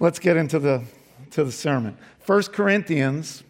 Let's 0.00 0.18
get 0.18 0.36
into 0.36 0.58
the, 0.58 0.82
to 1.30 1.44
the 1.44 1.52
sermon. 1.52 1.96
1 2.26 2.42
Corinthians, 2.44 3.44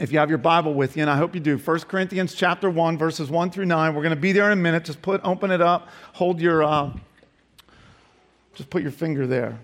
if 0.00 0.10
you 0.12 0.18
have 0.18 0.28
your 0.28 0.38
Bible 0.38 0.74
with 0.74 0.96
you, 0.96 1.02
and 1.02 1.10
I 1.10 1.16
hope 1.16 1.34
you 1.34 1.40
do, 1.40 1.56
1 1.56 1.80
Corinthians 1.80 2.34
chapter 2.34 2.68
1, 2.68 2.98
verses 2.98 3.30
1 3.30 3.50
through 3.50 3.66
9. 3.66 3.94
We're 3.94 4.02
going 4.02 4.14
to 4.14 4.20
be 4.20 4.32
there 4.32 4.46
in 4.46 4.58
a 4.58 4.60
minute. 4.60 4.84
Just 4.84 5.00
put, 5.02 5.20
open 5.22 5.50
it 5.52 5.60
up, 5.60 5.88
hold 6.14 6.40
your, 6.40 6.64
uh, 6.64 6.92
just 8.54 8.70
put 8.70 8.82
your 8.82 8.90
finger 8.90 9.26
there. 9.26 9.58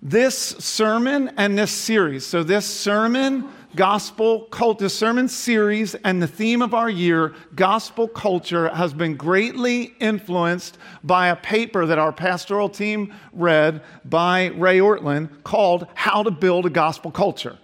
This 0.00 0.36
sermon 0.36 1.32
and 1.36 1.58
this 1.58 1.72
series, 1.72 2.26
so 2.26 2.42
this 2.42 2.66
sermon, 2.66 3.48
gospel 3.76 4.42
culture, 4.42 4.88
sermon 4.88 5.28
series, 5.28 5.94
and 5.96 6.22
the 6.22 6.26
theme 6.26 6.62
of 6.62 6.74
our 6.74 6.88
year, 6.88 7.34
gospel 7.54 8.06
culture, 8.06 8.68
has 8.68 8.94
been 8.94 9.16
greatly 9.16 9.94
influenced 10.00 10.78
by 11.02 11.28
a 11.28 11.36
paper 11.36 11.86
that 11.86 11.98
our 11.98 12.12
pastoral 12.12 12.68
team 12.68 13.12
read 13.32 13.82
by 14.04 14.46
Ray 14.46 14.78
Ortlund 14.78 15.42
called 15.42 15.86
How 15.94 16.22
to 16.22 16.30
Build 16.30 16.66
a 16.66 16.70
Gospel 16.70 17.10
Culture. 17.10 17.58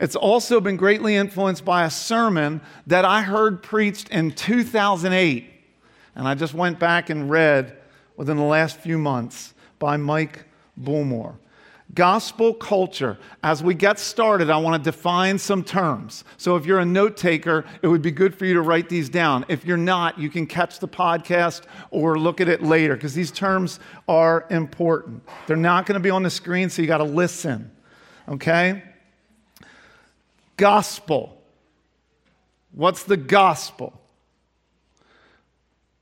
It's 0.00 0.16
also 0.16 0.60
been 0.60 0.76
greatly 0.76 1.14
influenced 1.14 1.64
by 1.64 1.84
a 1.84 1.90
sermon 1.90 2.60
that 2.86 3.04
I 3.04 3.22
heard 3.22 3.62
preached 3.62 4.10
in 4.10 4.32
2008. 4.32 5.50
And 6.14 6.28
I 6.28 6.34
just 6.34 6.54
went 6.54 6.78
back 6.78 7.10
and 7.10 7.30
read 7.30 7.76
within 8.16 8.36
the 8.36 8.42
last 8.42 8.78
few 8.78 8.98
months 8.98 9.54
by 9.78 9.96
Mike 9.96 10.44
Bullmore. 10.80 11.36
Gospel 11.94 12.52
culture. 12.52 13.16
As 13.42 13.62
we 13.62 13.72
get 13.74 13.98
started, 13.98 14.50
I 14.50 14.56
want 14.58 14.82
to 14.82 14.90
define 14.90 15.38
some 15.38 15.62
terms. 15.62 16.24
So, 16.36 16.56
if 16.56 16.66
you're 16.66 16.80
a 16.80 16.84
note 16.84 17.16
taker, 17.16 17.64
it 17.80 17.88
would 17.88 18.02
be 18.02 18.10
good 18.10 18.34
for 18.34 18.44
you 18.44 18.54
to 18.54 18.60
write 18.60 18.88
these 18.88 19.08
down. 19.08 19.44
If 19.48 19.64
you're 19.64 19.76
not, 19.76 20.18
you 20.18 20.28
can 20.28 20.46
catch 20.46 20.78
the 20.78 20.88
podcast 20.88 21.62
or 21.90 22.18
look 22.18 22.40
at 22.40 22.48
it 22.48 22.62
later 22.62 22.94
because 22.94 23.14
these 23.14 23.30
terms 23.30 23.78
are 24.08 24.46
important. 24.50 25.22
They're 25.46 25.56
not 25.56 25.86
going 25.86 25.94
to 25.94 26.00
be 26.00 26.10
on 26.10 26.22
the 26.22 26.30
screen, 26.30 26.70
so 26.70 26.82
you 26.82 26.88
got 26.88 26.98
to 26.98 27.04
listen. 27.04 27.70
Okay? 28.28 28.82
Gospel. 30.56 31.40
What's 32.72 33.04
the 33.04 33.16
gospel? 33.16 33.98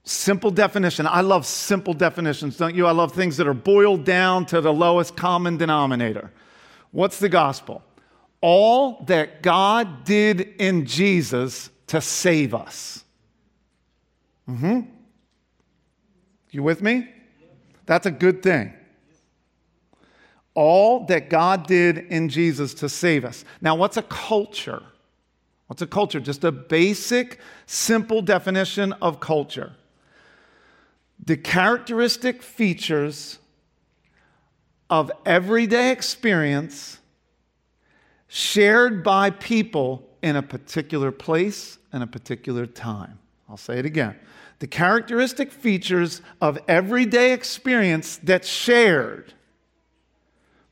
Simple 0.04 0.50
definition. 0.50 1.06
I 1.06 1.22
love 1.22 1.46
simple 1.46 1.94
definitions, 1.94 2.58
don't 2.58 2.74
you? 2.74 2.86
I 2.86 2.92
love 2.92 3.12
things 3.12 3.38
that 3.38 3.46
are 3.46 3.54
boiled 3.54 4.04
down 4.04 4.44
to 4.46 4.60
the 4.60 4.72
lowest 4.72 5.16
common 5.16 5.56
denominator. 5.56 6.30
What's 6.90 7.18
the 7.18 7.30
gospel? 7.30 7.82
All 8.42 9.02
that 9.06 9.42
God 9.42 10.04
did 10.04 10.40
in 10.58 10.84
Jesus 10.84 11.70
to 11.86 12.02
save 12.02 12.54
us. 12.54 13.02
Mm-hmm. 14.46 14.80
You 16.50 16.62
with 16.62 16.82
me? 16.82 17.08
That's 17.86 18.04
a 18.04 18.10
good 18.10 18.42
thing. 18.42 18.74
All 20.52 21.06
that 21.06 21.30
God 21.30 21.66
did 21.66 21.96
in 21.96 22.28
Jesus 22.28 22.74
to 22.74 22.90
save 22.90 23.24
us. 23.24 23.46
Now, 23.62 23.74
what's 23.74 23.96
a 23.96 24.02
culture? 24.02 24.82
What's 25.66 25.80
a 25.80 25.86
culture? 25.86 26.20
Just 26.20 26.44
a 26.44 26.52
basic, 26.52 27.40
simple 27.64 28.20
definition 28.20 28.92
of 29.00 29.18
culture 29.18 29.72
the 31.22 31.36
characteristic 31.36 32.42
features 32.42 33.38
of 34.90 35.10
everyday 35.24 35.90
experience 35.90 36.98
shared 38.28 39.02
by 39.02 39.30
people 39.30 40.08
in 40.22 40.36
a 40.36 40.42
particular 40.42 41.12
place 41.12 41.78
and 41.92 42.02
a 42.02 42.06
particular 42.06 42.66
time. 42.66 43.18
I'll 43.48 43.56
say 43.56 43.78
it 43.78 43.86
again. 43.86 44.16
The 44.58 44.66
characteristic 44.66 45.52
features 45.52 46.22
of 46.40 46.58
everyday 46.68 47.32
experience 47.32 48.18
that's 48.22 48.48
shared 48.48 49.34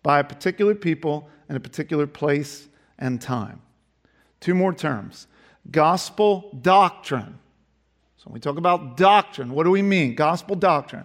by 0.03 0.21
a 0.21 0.25
particular 0.25 0.75
people 0.75 1.29
in 1.49 1.57
a 1.57 1.61
particular 1.61 2.07
place 2.07 2.69
and 2.99 3.21
time. 3.21 3.61
Two 4.41 4.55
more 4.55 4.73
terms 4.73 5.27
gospel 5.71 6.59
doctrine 6.63 7.39
so 8.23 8.29
when 8.29 8.35
we 8.35 8.41
talk 8.41 8.57
about 8.57 8.97
doctrine, 8.97 9.51
what 9.51 9.65
do 9.65 9.71
we 9.73 9.83
mean? 9.83 10.15
Gospel 10.15 10.55
doctrine. 10.55 11.05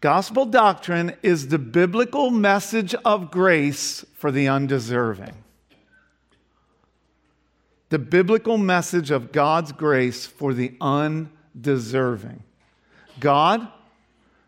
Gospel 0.00 0.44
doctrine 0.44 1.14
is 1.22 1.46
the 1.46 1.58
biblical 1.58 2.32
message 2.32 2.96
of 3.04 3.30
grace 3.30 4.04
for 4.14 4.32
the 4.32 4.48
undeserving. 4.48 5.36
The 7.90 8.00
biblical 8.00 8.58
message 8.58 9.12
of 9.12 9.30
God's 9.30 9.70
grace 9.70 10.26
for 10.26 10.52
the 10.52 10.74
undeserving. 10.80 12.42
God, 13.20 13.68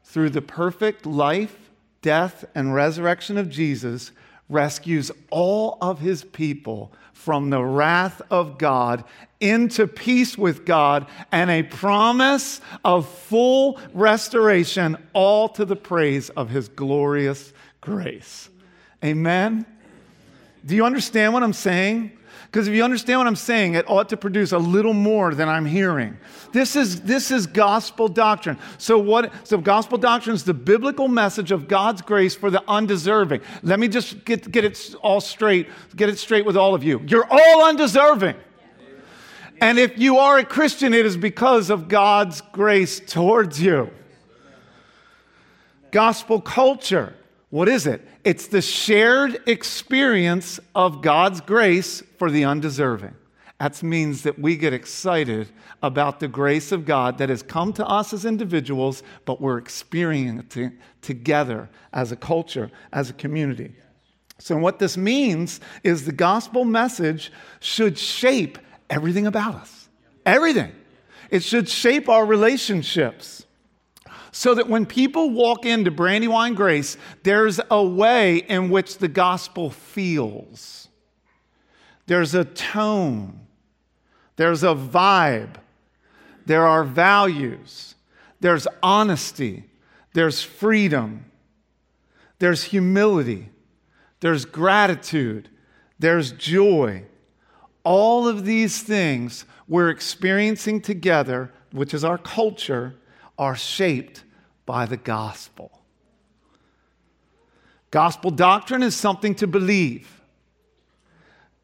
through 0.03 0.31
the 0.31 0.43
perfect 0.43 1.07
life, 1.07 1.71
death, 2.01 2.45
and 2.57 2.75
resurrection 2.75 3.39
of 3.39 3.49
Jesus, 3.49 4.11
rescues 4.49 5.13
all 5.31 5.79
of 5.81 6.01
his 6.01 6.25
people 6.25 6.93
from 7.25 7.51
the 7.51 7.63
wrath 7.63 8.21
of 8.31 8.59
God 8.59 9.05
into 9.39 9.87
peace 9.87 10.37
with 10.37 10.65
God 10.65 11.07
and 11.31 11.51
a 11.51 11.63
promise 11.63 12.61
of 12.85 13.09
full 13.09 13.79
restoration, 13.95 14.97
all 15.13 15.49
to 15.51 15.65
the 15.65 15.77
praise 15.77 16.31
of 16.31 16.51
his 16.51 16.67
glorious 16.69 17.53
grace. 17.81 18.49
Amen. 19.05 19.65
Do 20.67 20.75
you 20.75 20.85
understand 20.85 21.33
what 21.33 21.45
I'm 21.45 21.53
saying? 21.53 22.11
Because 22.47 22.69
if 22.69 22.75
you 22.75 22.85
understand 22.85 23.21
what 23.21 23.27
I'm 23.27 23.37
saying, 23.37 23.75
it 23.75 23.89
ought 23.89 24.09
to 24.11 24.17
produce 24.17 24.53
a 24.53 24.59
little 24.59 24.93
more 24.93 25.35
than 25.35 25.49
I'm 25.49 25.65
hearing. 25.65 26.19
This 26.53 26.77
is, 26.77 27.01
this 27.01 27.31
is 27.31 27.47
gospel 27.47 28.09
doctrine. 28.09 28.59
So, 28.79 28.99
what, 28.99 29.33
so 29.47 29.59
gospel 29.59 29.97
doctrine 29.97 30.35
is 30.35 30.45
the 30.45 30.55
biblical 30.55 31.09
message 31.09 31.51
of 31.51 31.67
God's 31.67 32.03
grace 32.03 32.35
for 32.35 32.51
the 32.51 32.63
undeserving. 32.69 33.41
Let 33.63 33.81
me 33.81 33.89
just 33.89 34.25
get, 34.25 34.51
get 34.51 34.65
it 34.65 34.95
all 35.03 35.21
straight, 35.21 35.69
get 35.97 36.09
it 36.09 36.19
straight 36.19 36.45
with 36.45 36.57
all 36.57 36.75
of 36.75 36.85
you. 36.85 37.01
You're 37.07 37.27
all 37.31 37.65
undeserving. 37.69 38.37
And 39.61 39.79
if 39.79 39.97
you 39.97 40.19
are 40.19 40.39
a 40.39 40.45
Christian, 40.45 40.93
it 40.93 41.07
is 41.07 41.17
because 41.17 41.71
of 41.71 41.89
God's 41.89 42.41
grace 42.41 43.01
towards 43.01 43.63
you. 43.63 43.91
Gospel 45.93 46.41
culture 46.41 47.15
what 47.53 47.69
is 47.69 47.87
it? 47.87 48.01
It's 48.25 48.47
the 48.47 48.63
shared 48.63 49.43
experience 49.47 50.59
of 50.75 51.03
God's 51.03 51.43
grace 51.43 52.03
for 52.17 52.31
the 52.31 52.47
undeserving. 52.47 53.15
That 53.61 53.83
means 53.83 54.23
that 54.23 54.39
we 54.39 54.57
get 54.57 54.73
excited 54.73 55.51
about 55.83 56.19
the 56.19 56.29
grace 56.29 56.73
of 56.73 56.87
God 56.87 57.19
that 57.19 57.29
has 57.29 57.43
come 57.43 57.75
to 57.75 57.87
us 57.87 58.15
as 58.15 58.25
individuals, 58.25 59.03
but 59.27 59.43
we're 59.43 59.59
experiencing 59.59 60.65
it 60.65 60.73
together 61.03 61.69
as 61.93 62.11
a 62.11 62.17
culture, 62.17 62.71
as 62.91 63.11
a 63.11 63.13
community. 63.13 63.75
So, 64.39 64.57
what 64.57 64.79
this 64.79 64.97
means 64.97 65.61
is 65.85 66.07
the 66.07 66.11
gospel 66.11 66.65
message 66.65 67.31
should 67.61 67.99
shape 67.99 68.59
everything 68.89 69.27
about 69.27 69.57
us. 69.57 69.91
Everything. 70.25 70.73
It 71.29 71.43
should 71.43 71.69
shape 71.69 72.09
our 72.09 72.25
relationships 72.25 73.45
so 74.33 74.55
that 74.55 74.69
when 74.69 74.87
people 74.87 75.31
walk 75.31 75.67
into 75.67 75.91
Brandywine 75.91 76.55
Grace, 76.55 76.97
there's 77.23 77.61
a 77.71 77.85
way 77.85 78.39
in 78.39 78.71
which 78.71 78.97
the 78.97 79.09
gospel 79.09 79.71
feels. 79.71 80.89
There's 82.07 82.35
a 82.35 82.45
tone, 82.45 83.41
there's 84.37 84.65
a 84.65 84.75
vibe, 84.75 85.57
there 86.47 86.67
are 86.67 86.83
values, 86.83 87.95
there's 88.41 88.67
honesty, 88.83 89.65
there's 90.15 90.43
freedom, 90.43 91.27
there's 92.39 92.65
humility, 92.65 93.51
there's 94.21 94.47
gratitude, 94.47 95.51
there's 95.99 96.33
joy. 96.33 97.05
All 97.85 98.27
of 98.27 98.47
these 98.47 98.83
things 98.83 99.45
we're 99.69 99.91
experiencing 99.91 100.81
together, 100.81 101.53
which 101.71 101.93
is 101.93 102.03
our 102.03 102.19
culture 102.19 102.95
are 103.43 103.57
shaped 103.57 104.23
by 104.67 104.87
the 104.87 104.97
gospel. 104.97 105.81
Gospel 107.91 108.31
doctrine 108.31 108.85
is 108.85 108.95
something 108.95 109.35
to 109.35 109.49
believe. 109.49 110.21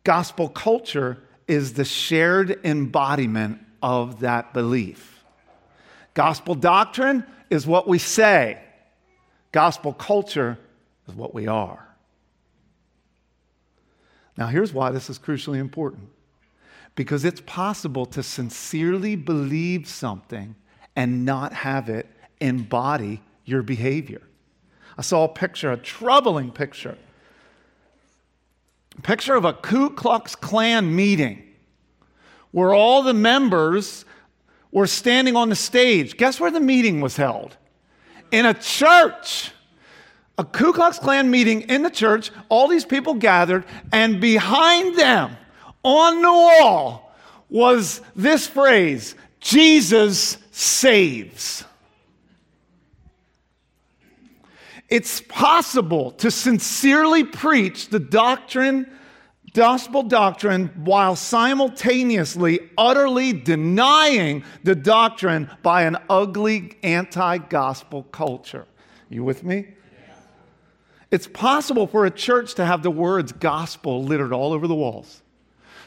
Gospel 0.02 0.48
culture 0.48 1.18
is 1.46 1.74
the 1.74 1.84
shared 1.84 2.58
embodiment 2.64 3.60
of 3.80 4.18
that 4.20 4.52
belief. 4.52 5.22
Gospel 6.14 6.56
doctrine 6.56 7.24
is 7.48 7.64
what 7.64 7.86
we 7.86 7.98
say, 7.98 8.58
gospel 9.52 9.92
culture 9.92 10.58
is 11.06 11.14
what 11.14 11.32
we 11.32 11.46
are. 11.46 11.86
Now, 14.36 14.48
here's 14.48 14.72
why 14.72 14.90
this 14.90 15.08
is 15.08 15.16
crucially 15.16 15.58
important 15.58 16.08
because 16.96 17.24
it's 17.24 17.40
possible 17.42 18.04
to 18.06 18.24
sincerely 18.24 19.14
believe 19.14 19.86
something 19.86 20.56
and 20.98 21.24
not 21.24 21.52
have 21.52 21.88
it 21.88 22.08
embody 22.40 23.22
your 23.44 23.62
behavior. 23.62 24.20
I 24.98 25.02
saw 25.02 25.22
a 25.22 25.28
picture, 25.28 25.70
a 25.70 25.76
troubling 25.76 26.50
picture. 26.50 26.98
A 28.98 29.02
picture 29.02 29.36
of 29.36 29.44
a 29.44 29.52
Ku 29.52 29.90
Klux 29.90 30.34
Klan 30.34 30.96
meeting 30.96 31.44
where 32.50 32.74
all 32.74 33.04
the 33.04 33.14
members 33.14 34.04
were 34.72 34.88
standing 34.88 35.36
on 35.36 35.50
the 35.50 35.54
stage. 35.54 36.16
Guess 36.16 36.40
where 36.40 36.50
the 36.50 36.58
meeting 36.58 37.00
was 37.00 37.16
held? 37.16 37.56
In 38.32 38.44
a 38.44 38.52
church. 38.52 39.52
a 40.36 40.44
Ku 40.44 40.72
Klux 40.72 40.98
Klan 40.98 41.30
meeting 41.30 41.60
in 41.62 41.84
the 41.84 41.90
church, 41.90 42.32
all 42.48 42.66
these 42.66 42.84
people 42.84 43.14
gathered, 43.14 43.64
and 43.92 44.20
behind 44.20 44.98
them 44.98 45.36
on 45.84 46.22
the 46.22 46.32
wall 46.32 47.14
was 47.48 48.00
this 48.16 48.48
phrase 48.48 49.14
Jesus 49.38 50.38
saves. 50.58 51.64
It's 54.88 55.20
possible 55.20 56.10
to 56.12 56.32
sincerely 56.32 57.22
preach 57.22 57.90
the 57.90 58.00
doctrine, 58.00 58.90
gospel 59.54 60.02
doctrine, 60.02 60.68
while 60.84 61.14
simultaneously 61.14 62.70
utterly 62.76 63.32
denying 63.32 64.42
the 64.64 64.74
doctrine 64.74 65.48
by 65.62 65.82
an 65.82 65.98
ugly 66.10 66.76
anti 66.82 67.38
gospel 67.38 68.02
culture. 68.04 68.66
You 69.08 69.22
with 69.22 69.44
me? 69.44 69.68
It's 71.12 71.28
possible 71.28 71.86
for 71.86 72.04
a 72.04 72.10
church 72.10 72.54
to 72.54 72.64
have 72.64 72.82
the 72.82 72.90
words 72.90 73.30
gospel 73.30 74.02
littered 74.02 74.32
all 74.32 74.52
over 74.52 74.66
the 74.66 74.74
walls, 74.74 75.22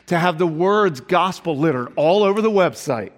to 0.07 0.18
have 0.18 0.38
the 0.38 0.47
words 0.47 1.01
gospel 1.01 1.57
littered 1.57 1.91
all 1.97 2.23
over 2.23 2.41
the 2.41 2.50
website, 2.50 3.12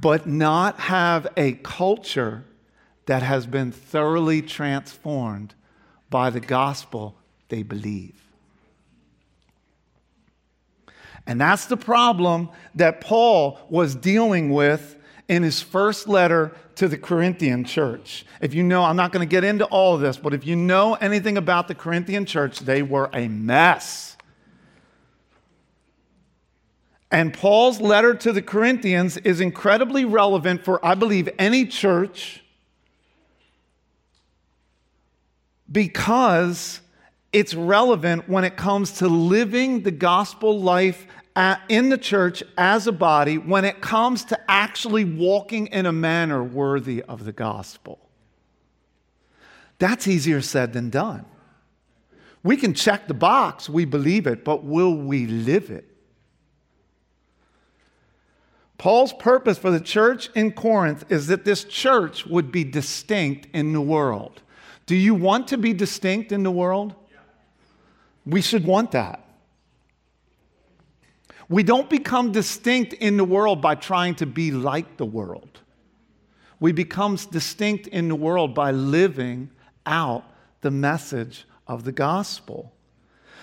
but 0.00 0.26
not 0.26 0.78
have 0.80 1.26
a 1.36 1.52
culture 1.52 2.44
that 3.06 3.22
has 3.22 3.46
been 3.46 3.72
thoroughly 3.72 4.42
transformed 4.42 5.54
by 6.10 6.30
the 6.30 6.40
gospel 6.40 7.16
they 7.48 7.62
believe. 7.62 8.20
And 11.26 11.40
that's 11.40 11.66
the 11.66 11.76
problem 11.76 12.50
that 12.74 13.00
Paul 13.00 13.58
was 13.68 13.94
dealing 13.94 14.50
with 14.50 14.96
in 15.28 15.42
his 15.42 15.60
first 15.60 16.06
letter 16.06 16.52
to 16.76 16.86
the 16.88 16.98
Corinthian 16.98 17.64
church. 17.64 18.24
If 18.40 18.54
you 18.54 18.62
know, 18.62 18.84
I'm 18.84 18.96
not 18.96 19.10
going 19.10 19.26
to 19.26 19.30
get 19.30 19.42
into 19.42 19.64
all 19.66 19.94
of 19.94 20.00
this, 20.00 20.16
but 20.16 20.34
if 20.34 20.46
you 20.46 20.54
know 20.54 20.94
anything 20.94 21.36
about 21.36 21.68
the 21.68 21.74
Corinthian 21.74 22.26
church, 22.26 22.60
they 22.60 22.82
were 22.82 23.10
a 23.12 23.26
mess. 23.28 24.15
And 27.10 27.32
Paul's 27.32 27.80
letter 27.80 28.14
to 28.14 28.32
the 28.32 28.42
Corinthians 28.42 29.16
is 29.18 29.40
incredibly 29.40 30.04
relevant 30.04 30.64
for, 30.64 30.84
I 30.84 30.94
believe, 30.94 31.28
any 31.38 31.66
church 31.66 32.42
because 35.70 36.80
it's 37.32 37.54
relevant 37.54 38.28
when 38.28 38.44
it 38.44 38.56
comes 38.56 38.92
to 38.92 39.08
living 39.08 39.82
the 39.82 39.90
gospel 39.90 40.60
life 40.60 41.06
at, 41.34 41.60
in 41.68 41.90
the 41.90 41.98
church 41.98 42.42
as 42.56 42.86
a 42.86 42.92
body, 42.92 43.36
when 43.36 43.64
it 43.64 43.80
comes 43.80 44.24
to 44.24 44.50
actually 44.50 45.04
walking 45.04 45.66
in 45.66 45.86
a 45.86 45.92
manner 45.92 46.42
worthy 46.42 47.02
of 47.02 47.24
the 47.24 47.32
gospel. 47.32 47.98
That's 49.78 50.08
easier 50.08 50.40
said 50.40 50.72
than 50.72 50.88
done. 50.88 51.26
We 52.42 52.56
can 52.56 52.74
check 52.74 53.06
the 53.06 53.14
box, 53.14 53.68
we 53.68 53.84
believe 53.84 54.26
it, 54.26 54.44
but 54.44 54.64
will 54.64 54.96
we 54.96 55.26
live 55.26 55.70
it? 55.70 55.95
Paul's 58.78 59.12
purpose 59.12 59.58
for 59.58 59.70
the 59.70 59.80
church 59.80 60.28
in 60.34 60.52
Corinth 60.52 61.04
is 61.10 61.28
that 61.28 61.44
this 61.44 61.64
church 61.64 62.26
would 62.26 62.52
be 62.52 62.62
distinct 62.64 63.48
in 63.54 63.72
the 63.72 63.80
world. 63.80 64.42
Do 64.84 64.94
you 64.94 65.14
want 65.14 65.48
to 65.48 65.58
be 65.58 65.72
distinct 65.72 66.30
in 66.30 66.42
the 66.42 66.50
world? 66.50 66.94
We 68.26 68.40
should 68.40 68.66
want 68.66 68.92
that. 68.92 69.22
We 71.48 71.62
don't 71.62 71.88
become 71.88 72.32
distinct 72.32 72.92
in 72.94 73.16
the 73.16 73.24
world 73.24 73.62
by 73.62 73.76
trying 73.76 74.16
to 74.16 74.26
be 74.26 74.50
like 74.50 74.96
the 74.96 75.06
world. 75.06 75.60
We 76.58 76.72
become 76.72 77.16
distinct 77.16 77.86
in 77.88 78.08
the 78.08 78.14
world 78.14 78.54
by 78.54 78.72
living 78.72 79.50
out 79.84 80.24
the 80.62 80.70
message 80.70 81.46
of 81.66 81.84
the 81.84 81.92
gospel. 81.92 82.72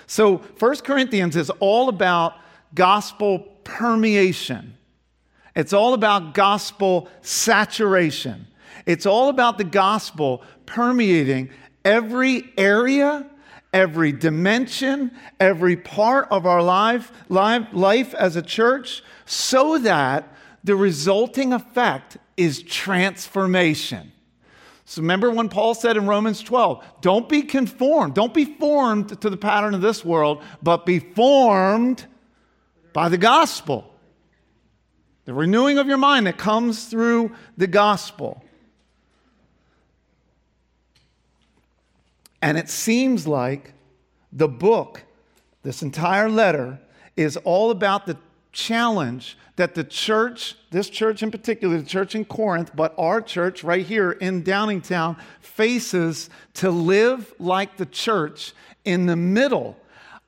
So, 0.06 0.38
1 0.38 0.75
Corinthians 0.77 1.35
is 1.35 1.50
all 1.50 1.88
about 1.88 2.35
gospel 2.75 3.39
permeation. 3.63 4.77
It's 5.56 5.74
all 5.74 5.94
about 5.94 6.34
gospel 6.34 7.08
saturation. 7.22 8.48
It's 8.86 9.06
all 9.06 9.30
about 9.30 9.58
the 9.58 9.64
gospel 9.64 10.44
permeating 10.66 11.50
every 11.86 12.52
area, 12.58 13.26
every 13.72 14.12
dimension, 14.12 15.12
every 15.40 15.78
part 15.78 16.28
of 16.32 16.46
our 16.46 16.64
life, 16.64 17.12
life, 17.30 17.68
life 17.72 18.14
as 18.16 18.36
a 18.36 18.42
church, 18.42 19.04
so 19.26 19.78
that 19.80 20.34
the 20.64 20.76
resulting 20.76 21.54
effect 21.54 22.18
is 22.36 22.64
transformation. 22.64 24.12
So 24.86 25.02
remember 25.02 25.32
when 25.32 25.50
Paul 25.50 25.76
said 25.76 25.98
in 25.98 26.08
Romans 26.08 26.42
12, 26.42 26.84
don't 27.02 27.30
be 27.30 27.44
conformed, 27.44 28.16
don't 28.16 28.34
be 28.34 28.46
formed 28.46 29.22
to 29.22 29.30
the 29.30 29.38
pattern 29.38 29.74
of 29.74 29.82
this 29.82 30.04
world, 30.04 30.44
but 30.62 30.86
be 30.86 31.00
formed 31.00 32.06
by 32.92 33.10
the 33.10 33.18
gospel. 33.18 33.93
The 35.25 35.34
renewing 35.34 35.78
of 35.78 35.88
your 35.88 35.98
mind 35.98 36.28
that 36.28 36.38
comes 36.38 36.86
through 36.86 37.31
the 37.58 37.68
gospel. 37.68 38.44
And 42.42 42.58
it 42.58 42.70
seems 42.70 43.25
like 43.25 43.74
the 44.34 44.50
book, 44.50 45.04
this 45.62 45.81
entire 45.81 46.30
letter, 46.30 46.80
is 47.16 47.38
all 47.38 47.72
about 47.72 48.06
the 48.06 48.18
challenge 48.52 49.38
that 49.56 49.75
the 49.75 49.84
church, 49.84 50.56
this 50.72 50.90
church 50.90 51.22
in 51.22 51.31
particular, 51.31 51.78
the 51.78 51.86
church 51.86 52.16
in 52.16 52.26
Corinth, 52.26 52.72
but 52.76 52.94
our 52.98 53.22
church 53.22 53.64
right 53.64 53.86
here 53.86 54.12
in 54.12 54.44
Downingtown, 54.44 55.18
faces 55.40 56.30
to 56.56 56.72
live 56.72 57.34
like 57.40 57.78
the 57.78 57.86
church 57.86 58.54
in 58.84 59.06
the 59.06 59.16
middle 59.16 59.78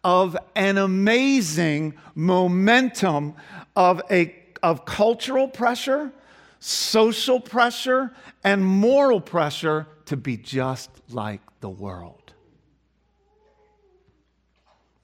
of 0.03 0.38
an 0.56 0.77
amazing 0.77 1.95
momentum 2.13 3.33
of, 3.75 4.01
a, 4.12 4.36
of 4.63 4.85
cultural 4.85 5.47
pressure, 5.47 6.11
social 6.59 7.39
pressure, 7.39 8.11
and 8.43 8.65
moral 8.65 9.21
pressure 9.21 9.87
to 10.05 10.17
be 10.17 10.37
just 10.37 10.89
like 11.09 11.41
the 11.61 11.69
world. 11.69 12.33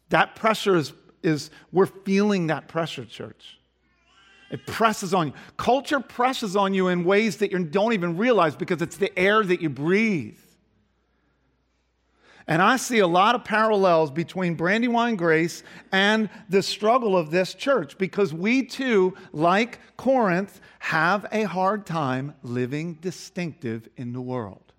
That 0.09 0.35
pressure 0.35 0.75
is, 0.75 0.93
is 1.23 1.51
we're 1.71 1.85
feeling 1.85 2.47
that 2.47 2.67
pressure, 2.67 3.05
church. 3.05 3.57
It 4.51 4.67
presses 4.67 5.13
on 5.13 5.27
you. 5.27 5.33
Culture 5.55 6.01
presses 6.01 6.57
on 6.57 6.73
you 6.73 6.89
in 6.89 7.05
ways 7.05 7.37
that 7.37 7.51
you 7.51 7.63
don't 7.63 7.93
even 7.93 8.17
realize 8.17 8.55
because 8.55 8.81
it's 8.81 8.97
the 8.97 9.17
air 9.17 9.43
that 9.43 9.61
you 9.61 9.69
breathe. 9.69 10.37
And 12.51 12.61
I 12.61 12.75
see 12.75 12.99
a 12.99 13.07
lot 13.07 13.33
of 13.33 13.45
parallels 13.45 14.11
between 14.11 14.55
Brandywine 14.55 15.15
Grace 15.15 15.63
and 15.93 16.29
the 16.49 16.61
struggle 16.61 17.15
of 17.15 17.31
this 17.31 17.53
church 17.53 17.97
because 17.97 18.33
we 18.33 18.65
too, 18.65 19.13
like 19.31 19.79
Corinth, 19.95 20.59
have 20.79 21.25
a 21.31 21.43
hard 21.43 21.85
time 21.85 22.35
living 22.43 22.95
distinctive 22.95 23.87
in 23.95 24.11
the 24.11 24.19
world. 24.19 24.73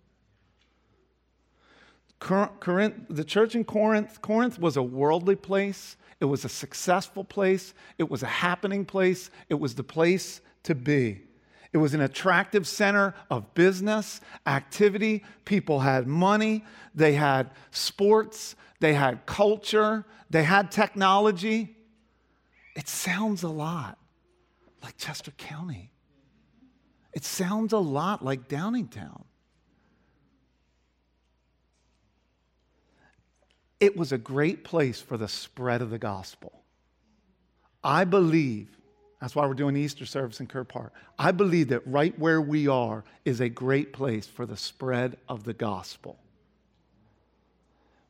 Corinth, 2.18 3.06
the 3.08 3.24
church 3.24 3.54
in 3.54 3.64
Corinth, 3.64 4.20
Corinth 4.20 4.58
was 4.58 4.76
a 4.76 4.82
worldly 4.82 5.36
place. 5.36 5.96
It 6.20 6.26
was 6.26 6.44
a 6.44 6.50
successful 6.50 7.24
place. 7.24 7.72
It 7.96 8.10
was 8.10 8.22
a 8.22 8.26
happening 8.26 8.84
place. 8.84 9.30
It 9.48 9.54
was 9.54 9.76
the 9.76 9.82
place 9.82 10.42
to 10.64 10.74
be. 10.74 11.22
It 11.72 11.78
was 11.78 11.94
an 11.94 12.02
attractive 12.02 12.66
center 12.66 13.14
of 13.30 13.54
business, 13.54 14.20
activity. 14.46 15.24
People 15.44 15.80
had 15.80 16.06
money. 16.06 16.64
They 16.94 17.14
had 17.14 17.50
sports. 17.70 18.56
They 18.80 18.94
had 18.94 19.24
culture. 19.24 20.04
They 20.28 20.42
had 20.42 20.70
technology. 20.70 21.76
It 22.76 22.88
sounds 22.88 23.42
a 23.42 23.48
lot 23.48 23.98
like 24.82 24.96
Chester 24.98 25.30
County. 25.32 25.92
It 27.12 27.24
sounds 27.24 27.72
a 27.72 27.78
lot 27.78 28.24
like 28.24 28.48
Downingtown. 28.48 29.24
It 33.80 33.96
was 33.96 34.12
a 34.12 34.18
great 34.18 34.62
place 34.62 35.00
for 35.00 35.16
the 35.16 35.28
spread 35.28 35.82
of 35.82 35.90
the 35.90 35.98
gospel. 35.98 36.62
I 37.82 38.04
believe, 38.04 38.68
that's 39.22 39.36
why 39.36 39.46
we're 39.46 39.54
doing 39.54 39.76
Easter 39.76 40.04
service 40.04 40.40
in 40.40 40.48
Kerr 40.48 40.64
Park. 40.64 40.92
I 41.16 41.30
believe 41.30 41.68
that 41.68 41.86
right 41.86 42.18
where 42.18 42.40
we 42.40 42.66
are 42.66 43.04
is 43.24 43.40
a 43.40 43.48
great 43.48 43.92
place 43.92 44.26
for 44.26 44.46
the 44.46 44.56
spread 44.56 45.16
of 45.28 45.44
the 45.44 45.52
gospel. 45.52 46.18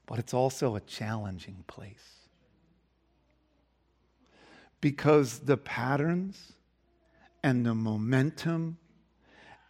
But 0.06 0.20
it's 0.20 0.32
also 0.32 0.74
a 0.74 0.80
challenging 0.80 1.64
place. 1.66 1.92
Because 4.80 5.40
the 5.40 5.58
patterns 5.58 6.54
and 7.44 7.66
the 7.66 7.74
momentum 7.74 8.78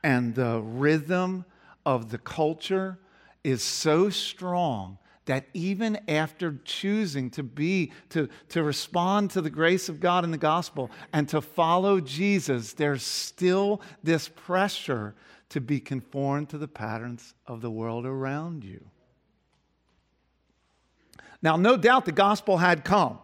and 0.04 0.36
the 0.36 0.60
rhythm 0.60 1.44
of 1.84 2.10
the 2.10 2.18
culture 2.18 3.00
is 3.42 3.64
so 3.64 4.10
strong 4.10 4.96
that 5.26 5.46
even 5.54 5.98
after 6.08 6.58
choosing 6.64 7.30
to 7.30 7.42
be, 7.42 7.92
to, 8.10 8.28
to 8.48 8.62
respond 8.62 9.30
to 9.30 9.40
the 9.40 9.50
grace 9.50 9.88
of 9.88 10.00
God 10.00 10.24
in 10.24 10.30
the 10.30 10.38
gospel 10.38 10.90
and 11.12 11.28
to 11.28 11.40
follow 11.40 12.00
Jesus, 12.00 12.72
there's 12.72 13.02
still 13.02 13.80
this 14.02 14.28
pressure 14.28 15.14
to 15.50 15.60
be 15.60 15.78
conformed 15.78 16.48
to 16.48 16.58
the 16.58 16.68
patterns 16.68 17.34
of 17.46 17.60
the 17.60 17.70
world 17.70 18.06
around 18.06 18.64
you. 18.64 18.84
Now, 21.42 21.56
no 21.56 21.76
doubt 21.76 22.04
the 22.04 22.12
gospel 22.12 22.58
had 22.58 22.84
come. 22.84 23.18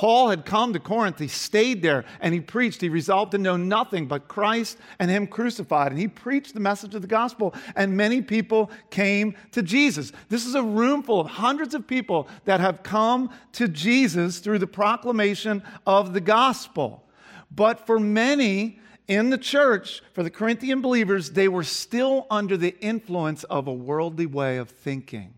Paul 0.00 0.30
had 0.30 0.46
come 0.46 0.72
to 0.72 0.80
Corinth, 0.80 1.18
he 1.18 1.28
stayed 1.28 1.82
there 1.82 2.06
and 2.22 2.32
he 2.32 2.40
preached. 2.40 2.80
He 2.80 2.88
resolved 2.88 3.32
to 3.32 3.38
know 3.38 3.58
nothing 3.58 4.06
but 4.06 4.28
Christ 4.28 4.78
and 4.98 5.10
Him 5.10 5.26
crucified. 5.26 5.92
And 5.92 6.00
he 6.00 6.08
preached 6.08 6.54
the 6.54 6.60
message 6.60 6.94
of 6.94 7.02
the 7.02 7.06
gospel, 7.06 7.54
and 7.76 7.94
many 7.94 8.22
people 8.22 8.70
came 8.88 9.34
to 9.52 9.60
Jesus. 9.60 10.10
This 10.30 10.46
is 10.46 10.54
a 10.54 10.62
room 10.62 11.02
full 11.02 11.20
of 11.20 11.26
hundreds 11.26 11.74
of 11.74 11.86
people 11.86 12.28
that 12.46 12.60
have 12.60 12.82
come 12.82 13.28
to 13.52 13.68
Jesus 13.68 14.38
through 14.38 14.60
the 14.60 14.66
proclamation 14.66 15.62
of 15.86 16.14
the 16.14 16.20
gospel. 16.22 17.06
But 17.54 17.86
for 17.86 18.00
many 18.00 18.80
in 19.06 19.28
the 19.28 19.36
church, 19.36 20.02
for 20.14 20.22
the 20.22 20.30
Corinthian 20.30 20.80
believers, 20.80 21.32
they 21.32 21.48
were 21.48 21.62
still 21.62 22.26
under 22.30 22.56
the 22.56 22.74
influence 22.80 23.44
of 23.44 23.66
a 23.68 23.74
worldly 23.74 24.24
way 24.24 24.56
of 24.56 24.70
thinking. 24.70 25.34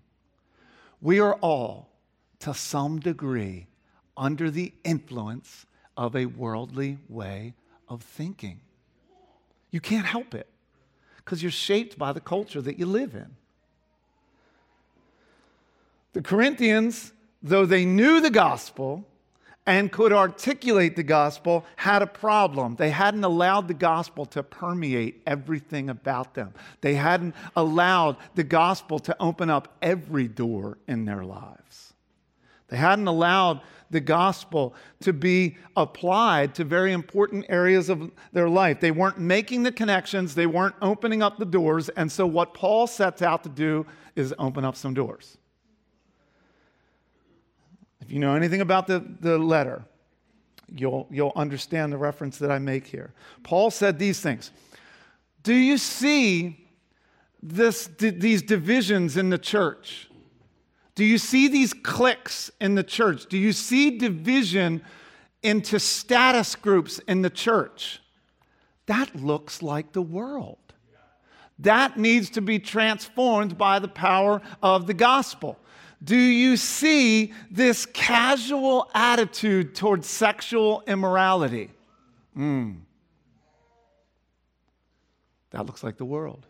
We 1.00 1.18
are 1.18 1.34
all, 1.34 1.88
to 2.38 2.54
some 2.54 3.00
degree, 3.00 3.66
under 4.16 4.50
the 4.50 4.72
influence 4.84 5.66
of 5.96 6.16
a 6.16 6.26
worldly 6.26 6.98
way 7.08 7.54
of 7.88 8.02
thinking. 8.02 8.60
You 9.70 9.80
can't 9.80 10.06
help 10.06 10.34
it 10.34 10.46
because 11.16 11.42
you're 11.42 11.52
shaped 11.52 11.98
by 11.98 12.12
the 12.12 12.20
culture 12.20 12.60
that 12.60 12.78
you 12.78 12.86
live 12.86 13.14
in. 13.14 13.36
The 16.12 16.22
Corinthians, 16.22 17.12
though 17.42 17.64
they 17.64 17.84
knew 17.84 18.20
the 18.20 18.30
gospel 18.30 19.06
and 19.64 19.92
could 19.92 20.12
articulate 20.12 20.96
the 20.96 21.02
gospel, 21.02 21.64
had 21.76 22.02
a 22.02 22.06
problem. 22.06 22.74
They 22.76 22.90
hadn't 22.90 23.24
allowed 23.24 23.68
the 23.68 23.74
gospel 23.74 24.26
to 24.26 24.42
permeate 24.42 25.22
everything 25.26 25.88
about 25.88 26.34
them, 26.34 26.52
they 26.80 26.94
hadn't 26.94 27.34
allowed 27.56 28.16
the 28.34 28.44
gospel 28.44 28.98
to 29.00 29.16
open 29.20 29.48
up 29.48 29.76
every 29.80 30.28
door 30.28 30.78
in 30.86 31.04
their 31.04 31.24
lives. 31.24 31.94
They 32.68 32.76
hadn't 32.76 33.06
allowed 33.06 33.60
the 33.92 34.00
gospel 34.00 34.74
to 35.00 35.12
be 35.12 35.56
applied 35.76 36.54
to 36.56 36.64
very 36.64 36.92
important 36.92 37.46
areas 37.48 37.88
of 37.88 38.10
their 38.32 38.48
life. 38.48 38.80
They 38.80 38.90
weren't 38.90 39.18
making 39.18 39.62
the 39.62 39.72
connections, 39.72 40.34
they 40.34 40.46
weren't 40.46 40.74
opening 40.82 41.22
up 41.22 41.38
the 41.38 41.44
doors. 41.44 41.88
And 41.90 42.10
so, 42.10 42.26
what 42.26 42.54
Paul 42.54 42.86
sets 42.86 43.22
out 43.22 43.44
to 43.44 43.48
do 43.48 43.86
is 44.16 44.34
open 44.38 44.64
up 44.64 44.76
some 44.76 44.94
doors. 44.94 45.38
If 48.00 48.10
you 48.10 48.18
know 48.18 48.34
anything 48.34 48.60
about 48.60 48.88
the, 48.88 49.04
the 49.20 49.38
letter, 49.38 49.84
you'll, 50.74 51.06
you'll 51.10 51.32
understand 51.36 51.92
the 51.92 51.98
reference 51.98 52.38
that 52.38 52.50
I 52.50 52.58
make 52.58 52.86
here. 52.86 53.12
Paul 53.42 53.70
said 53.70 53.98
these 53.98 54.20
things 54.20 54.50
Do 55.42 55.54
you 55.54 55.78
see 55.78 56.66
this, 57.42 57.88
these 57.98 58.42
divisions 58.42 59.16
in 59.16 59.30
the 59.30 59.38
church? 59.38 60.08
Do 60.94 61.04
you 61.04 61.18
see 61.18 61.48
these 61.48 61.72
cliques 61.72 62.50
in 62.60 62.74
the 62.74 62.82
church? 62.82 63.26
Do 63.26 63.38
you 63.38 63.52
see 63.52 63.98
division 63.98 64.82
into 65.42 65.80
status 65.80 66.54
groups 66.54 66.98
in 67.00 67.22
the 67.22 67.30
church? 67.30 68.00
That 68.86 69.14
looks 69.16 69.62
like 69.62 69.92
the 69.92 70.02
world. 70.02 70.58
That 71.58 71.96
needs 71.96 72.30
to 72.30 72.40
be 72.40 72.58
transformed 72.58 73.56
by 73.56 73.78
the 73.78 73.88
power 73.88 74.42
of 74.62 74.86
the 74.86 74.94
gospel. 74.94 75.58
Do 76.02 76.16
you 76.16 76.56
see 76.56 77.32
this 77.50 77.86
casual 77.86 78.90
attitude 78.92 79.74
towards 79.74 80.08
sexual 80.08 80.82
immorality? 80.86 81.70
Mm. 82.36 82.80
That 85.50 85.66
looks 85.66 85.84
like 85.84 85.98
the 85.98 86.04
world. 86.04 86.46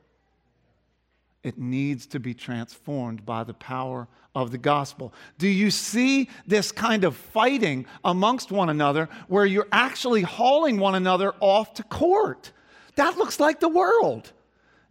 It 1.43 1.59
needs 1.59 2.07
to 2.07 2.21
be 2.21 2.35
transformed 2.35 3.27
by 3.27 3.45
the 3.45 3.55
power 3.55 4.07
of 4.35 4.51
the 4.51 4.59
gospel. 4.59 5.13
Do 5.39 5.49
you 5.49 5.71
see 5.71 6.29
this 6.47 6.73
kind 6.73 7.05
of 7.05 7.17
fighting 7.17 7.87
amongst 8.05 8.51
one 8.51 8.71
another 8.71 9.09
where 9.29 9.45
you're 9.45 9.69
actually 9.73 10.23
hauling 10.23 10.79
one 10.79 10.95
another 10.95 11.35
off 11.41 11.75
to 11.75 11.83
court? 11.83 12.53
That 12.95 13.19
looks 13.19 13.41
like 13.41 13.61
the 13.61 13.69
world. 13.69 14.33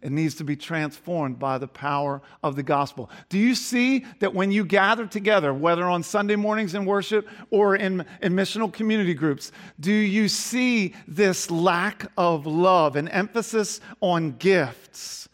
It 0.02 0.10
needs 0.10 0.34
to 0.36 0.44
be 0.44 0.56
transformed 0.56 1.38
by 1.38 1.58
the 1.58 1.68
power 1.68 2.22
of 2.42 2.56
the 2.56 2.62
gospel. 2.64 3.08
Do 3.28 3.38
you 3.38 3.54
see 3.54 4.04
that 4.18 4.34
when 4.34 4.50
you 4.50 4.64
gather 4.64 5.06
together, 5.06 5.54
whether 5.54 5.84
on 5.84 6.02
Sunday 6.02 6.34
mornings 6.34 6.74
in 6.74 6.84
worship 6.84 7.28
or 7.50 7.76
in, 7.76 8.04
in 8.20 8.32
missional 8.32 8.72
community 8.72 9.14
groups, 9.14 9.52
do 9.78 9.92
you 9.92 10.28
see 10.28 10.94
this 11.06 11.52
lack 11.52 12.10
of 12.16 12.46
love, 12.46 12.96
and 12.96 13.08
emphasis 13.10 13.80
on 14.00 14.32
gifts, 14.32 15.28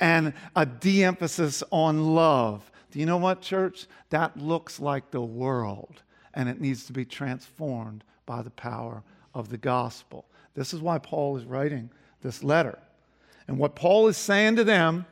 and 0.00 0.32
a 0.54 0.64
de 0.66 1.04
emphasis 1.04 1.62
on 1.70 2.14
love? 2.14 2.70
Do 2.90 2.98
you 2.98 3.06
know 3.06 3.16
what, 3.16 3.42
church? 3.42 3.86
That 4.10 4.36
looks 4.36 4.80
like 4.80 5.10
the 5.10 5.20
world, 5.20 6.02
and 6.34 6.48
it 6.48 6.60
needs 6.60 6.86
to 6.86 6.92
be 6.92 7.04
transformed 7.04 8.04
by 8.26 8.42
the 8.42 8.50
power 8.50 9.02
of 9.34 9.48
the 9.50 9.58
gospel. 9.58 10.24
This 10.54 10.72
is 10.72 10.80
why 10.80 10.98
Paul 10.98 11.36
is 11.36 11.44
writing 11.44 11.90
this 12.22 12.42
letter. 12.42 12.78
And 13.46 13.58
what 13.58 13.74
Paul 13.74 14.08
is 14.08 14.16
saying 14.16 14.56
to 14.56 14.64
them 14.64 15.06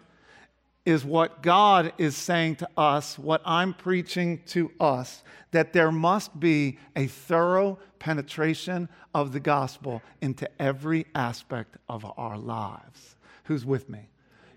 is 0.84 1.04
what 1.04 1.42
God 1.42 1.92
is 1.98 2.16
saying 2.16 2.56
to 2.56 2.68
us, 2.76 3.18
what 3.18 3.42
I'm 3.44 3.74
preaching 3.74 4.40
to 4.46 4.70
us, 4.78 5.24
that 5.50 5.72
there 5.72 5.90
must 5.90 6.38
be 6.38 6.78
a 6.94 7.08
thorough 7.08 7.78
penetration 7.98 8.88
of 9.14 9.32
the 9.32 9.40
gospel 9.40 10.00
into 10.20 10.48
every 10.62 11.06
aspect 11.14 11.76
of 11.88 12.06
our 12.16 12.38
lives. 12.38 13.16
Who's 13.44 13.64
with 13.64 13.88
me? 13.88 14.08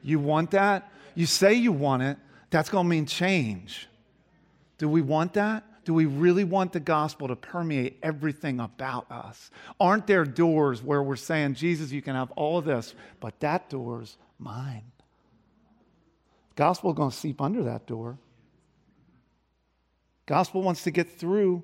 You 0.01 0.19
want 0.19 0.51
that? 0.51 0.91
You 1.15 1.25
say 1.25 1.53
you 1.53 1.71
want 1.71 2.03
it, 2.03 2.17
that's 2.49 2.69
going 2.69 2.85
to 2.85 2.89
mean 2.89 3.05
change. 3.05 3.87
Do 4.77 4.87
we 4.87 5.01
want 5.01 5.33
that? 5.33 5.63
Do 5.85 5.93
we 5.93 6.05
really 6.05 6.43
want 6.43 6.71
the 6.71 6.79
gospel 6.79 7.27
to 7.27 7.35
permeate 7.35 7.97
everything 8.03 8.59
about 8.59 9.11
us? 9.11 9.49
Aren't 9.79 10.07
there 10.07 10.23
doors 10.23 10.83
where 10.83 11.01
we're 11.01 11.15
saying, 11.15 11.55
Jesus, 11.55 11.91
you 11.91 12.01
can 12.01 12.15
have 12.15 12.31
all 12.31 12.61
this, 12.61 12.93
but 13.19 13.39
that 13.39 13.69
door's 13.69 14.17
mine? 14.37 14.83
Gospel 16.55 16.93
going 16.93 17.11
to 17.11 17.15
seep 17.15 17.41
under 17.41 17.63
that 17.63 17.87
door. 17.87 18.17
Gospel 20.25 20.61
wants 20.61 20.83
to 20.83 20.91
get 20.91 21.09
through 21.09 21.63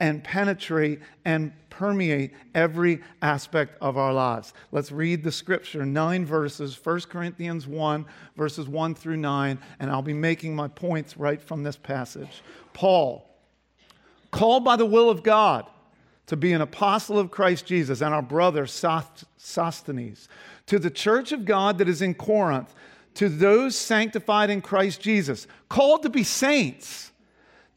and 0.00 0.24
penetrate 0.24 1.00
and 1.24 1.52
permeate 1.68 2.32
every 2.54 3.00
aspect 3.22 3.78
of 3.80 3.96
our 3.96 4.12
lives. 4.12 4.52
Let's 4.72 4.90
read 4.90 5.22
the 5.22 5.32
scripture, 5.32 5.86
nine 5.86 6.26
verses, 6.26 6.78
1 6.82 7.02
Corinthians 7.02 7.66
1, 7.66 8.04
verses 8.36 8.66
1 8.66 8.94
through 8.94 9.18
9, 9.18 9.58
and 9.78 9.90
I'll 9.90 10.02
be 10.02 10.12
making 10.12 10.56
my 10.56 10.68
points 10.68 11.16
right 11.16 11.40
from 11.40 11.62
this 11.62 11.76
passage. 11.76 12.42
Paul, 12.72 13.28
called 14.30 14.64
by 14.64 14.76
the 14.76 14.86
will 14.86 15.10
of 15.10 15.22
God 15.22 15.66
to 16.26 16.36
be 16.36 16.52
an 16.52 16.60
apostle 16.60 17.18
of 17.18 17.30
Christ 17.30 17.66
Jesus, 17.66 18.02
and 18.02 18.14
our 18.14 18.22
brother 18.22 18.66
Sosthenes, 18.66 20.28
to 20.66 20.78
the 20.78 20.90
church 20.90 21.32
of 21.32 21.44
God 21.44 21.78
that 21.78 21.88
is 21.88 22.02
in 22.02 22.14
Corinth, 22.14 22.72
to 23.14 23.28
those 23.28 23.74
sanctified 23.74 24.48
in 24.50 24.62
Christ 24.62 25.00
Jesus, 25.00 25.48
called 25.68 26.04
to 26.04 26.08
be 26.08 26.22
saints 26.22 27.10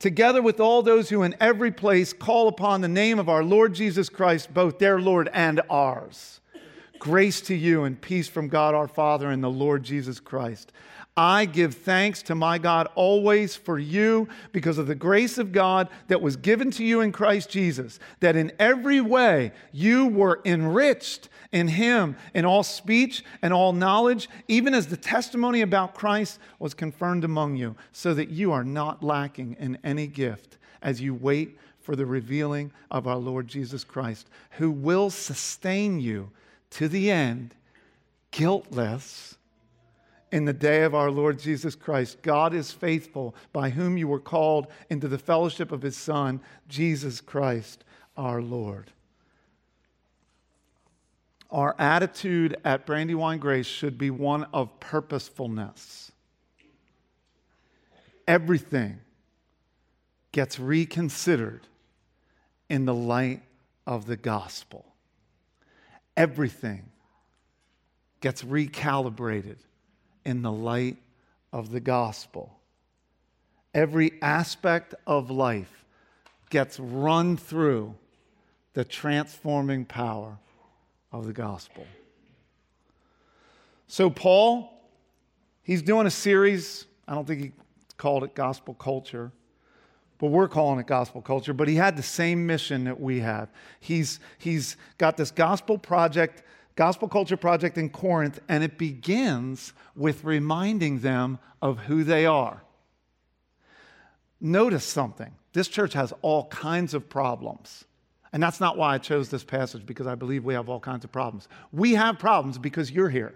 together 0.04 0.42
with 0.42 0.60
all 0.60 0.84
those 0.84 1.08
who 1.10 1.24
in 1.24 1.34
every 1.40 1.72
place 1.72 2.12
call 2.12 2.50
upon 2.50 2.82
the 2.82 2.90
name 2.90 3.20
of 3.20 3.30
our 3.30 3.42
Lord 3.42 3.74
Jesus 3.74 4.10
Christ, 4.10 4.54
both 4.54 4.78
their 4.78 5.00
Lord 5.00 5.30
and 5.34 5.62
ours. 5.70 6.42
Grace 7.00 7.40
to 7.40 7.56
you 7.56 7.86
and 7.86 8.00
peace 8.00 8.28
from 8.28 8.50
God 8.50 8.76
our 8.76 8.90
Father 8.90 9.32
and 9.32 9.42
the 9.42 9.50
Lord 9.50 9.82
Jesus 9.82 10.20
Christ. 10.20 10.74
I 11.16 11.46
give 11.46 11.76
thanks 11.76 12.24
to 12.24 12.36
my 12.36 12.58
God 12.58 12.88
always 12.96 13.56
for 13.56 13.78
you 13.78 14.28
because 14.52 14.80
of 14.80 14.88
the 14.88 14.96
grace 14.96 15.38
of 15.38 15.52
God 15.52 15.90
that 16.08 16.22
was 16.22 16.36
given 16.36 16.72
to 16.72 16.84
you 16.84 17.02
in 17.02 17.12
Christ 17.12 17.52
Jesus, 17.52 18.00
that 18.20 18.36
in 18.36 18.52
every 18.58 19.00
way 19.00 19.52
you 19.72 20.08
were 20.08 20.42
enriched 20.44 21.30
in 21.52 21.68
him 21.68 22.16
in 22.34 22.46
all 22.46 22.64
speech 22.64 23.24
and 23.44 23.54
all 23.54 23.74
knowledge, 23.74 24.28
even 24.48 24.74
as 24.74 24.88
the 24.88 24.98
testimony 24.98 25.62
about 25.62 25.94
Christ 25.94 26.40
was 26.58 26.74
confirmed 26.74 27.24
among 27.24 27.58
you, 27.58 27.76
so 27.92 28.16
that 28.16 28.30
you 28.30 28.52
are 28.52 28.64
not 28.64 29.04
lacking 29.04 29.56
in 29.60 29.78
any 29.84 30.08
gift 30.08 30.58
as 30.82 31.00
you 31.00 31.14
wait 31.14 31.60
for 31.80 31.96
the 31.96 32.08
revealing 32.08 32.72
of 32.90 33.06
our 33.06 33.18
Lord 33.18 33.48
Jesus 33.48 33.84
Christ, 33.84 34.28
who 34.52 34.72
will 34.72 35.12
sustain 35.12 36.00
you 36.00 36.32
to 36.72 36.88
the 36.88 37.12
end, 37.12 37.54
guiltless 38.32 39.38
in 40.34 40.46
the 40.46 40.52
day 40.52 40.82
of 40.82 40.96
our 40.96 41.12
Lord 41.12 41.38
Jesus 41.38 41.76
Christ. 41.76 42.24
God 42.24 42.56
is 42.56 42.72
faithful, 42.72 43.36
by 43.54 43.70
whom 43.70 43.98
you 43.98 44.08
were 44.08 44.20
called 44.20 44.66
into 44.90 45.08
the 45.08 45.20
fellowship 45.20 45.72
of 45.72 45.84
his 45.84 45.96
Son, 45.96 46.42
Jesus 46.68 47.22
Christ 47.22 47.84
our 48.18 48.42
Lord. 48.42 48.92
Our 51.52 51.76
attitude 51.78 52.58
at 52.66 52.88
Brandywine 52.88 53.38
Grace 53.38 53.68
should 53.68 54.00
be 54.00 54.10
one 54.10 54.48
of 54.54 54.80
purposefulness. 54.80 56.12
Everything 58.28 59.02
gets 60.32 60.60
reconsidered 60.60 61.68
in 62.70 62.86
the 62.86 62.96
light 62.96 63.44
of 63.86 64.08
the 64.08 64.18
gospel. 64.18 64.84
Everything 66.18 66.90
gets 68.20 68.42
recalibrated 68.42 69.58
in 70.26 70.42
the 70.42 70.52
light 70.52 70.98
of 71.52 71.72
the 71.72 71.80
gospel. 71.80 72.60
Every 73.74 74.14
aspect 74.22 74.96
of 75.08 75.30
life 75.30 75.86
gets 76.50 76.80
run 76.80 77.38
through 77.38 77.96
the 78.74 78.84
transforming 78.84 79.86
power 79.86 80.38
of 81.12 81.26
the 81.26 81.34
gospel. 81.34 81.86
So, 83.88 84.10
Paul, 84.10 84.72
he's 85.64 85.82
doing 85.82 86.08
a 86.08 86.12
series. 86.12 86.86
I 87.08 87.14
don't 87.14 87.28
think 87.28 87.42
he 87.42 87.52
called 87.98 88.24
it 88.24 88.34
gospel 88.34 88.74
culture, 88.74 89.32
but 90.18 90.28
we're 90.28 90.48
calling 90.48 90.80
it 90.80 90.88
gospel 90.88 91.22
culture. 91.22 91.54
But 91.54 91.68
he 91.68 91.76
had 91.76 91.96
the 91.96 92.04
same 92.04 92.46
mission 92.46 92.86
that 92.86 93.00
we 93.00 93.20
have. 93.20 93.50
He's, 93.80 94.20
he's 94.40 94.78
got 94.98 95.18
this 95.18 95.32
gospel 95.32 95.78
project, 95.78 96.44
gospel 96.76 97.08
culture 97.08 97.38
project 97.38 97.78
in 97.78 97.90
Corinth, 97.90 98.40
and 98.50 98.64
it 98.64 98.78
begins 98.78 99.74
with 99.96 100.24
reminding 100.24 101.00
them 101.00 101.40
of 101.62 101.80
who 101.80 102.04
they 102.04 102.26
are. 102.26 102.64
Notice 104.42 104.86
something 104.86 105.34
this 105.54 105.68
church 105.68 105.94
has 105.94 106.12
all 106.22 106.48
kinds 106.48 106.94
of 106.94 107.08
problems. 107.10 107.86
And 108.34 108.42
that's 108.42 108.60
not 108.60 108.76
why 108.76 108.96
I 108.96 108.98
chose 108.98 109.30
this 109.30 109.44
passage, 109.44 109.86
because 109.86 110.08
I 110.08 110.16
believe 110.16 110.44
we 110.44 110.56
have 110.56 110.68
all 110.68 110.80
kinds 110.80 111.04
of 111.06 111.12
problems. 111.12 111.48
We 111.72 111.94
have 111.94 112.18
problems 112.18 112.58
because 112.58 112.90
you're 112.90 113.10
here 113.10 113.36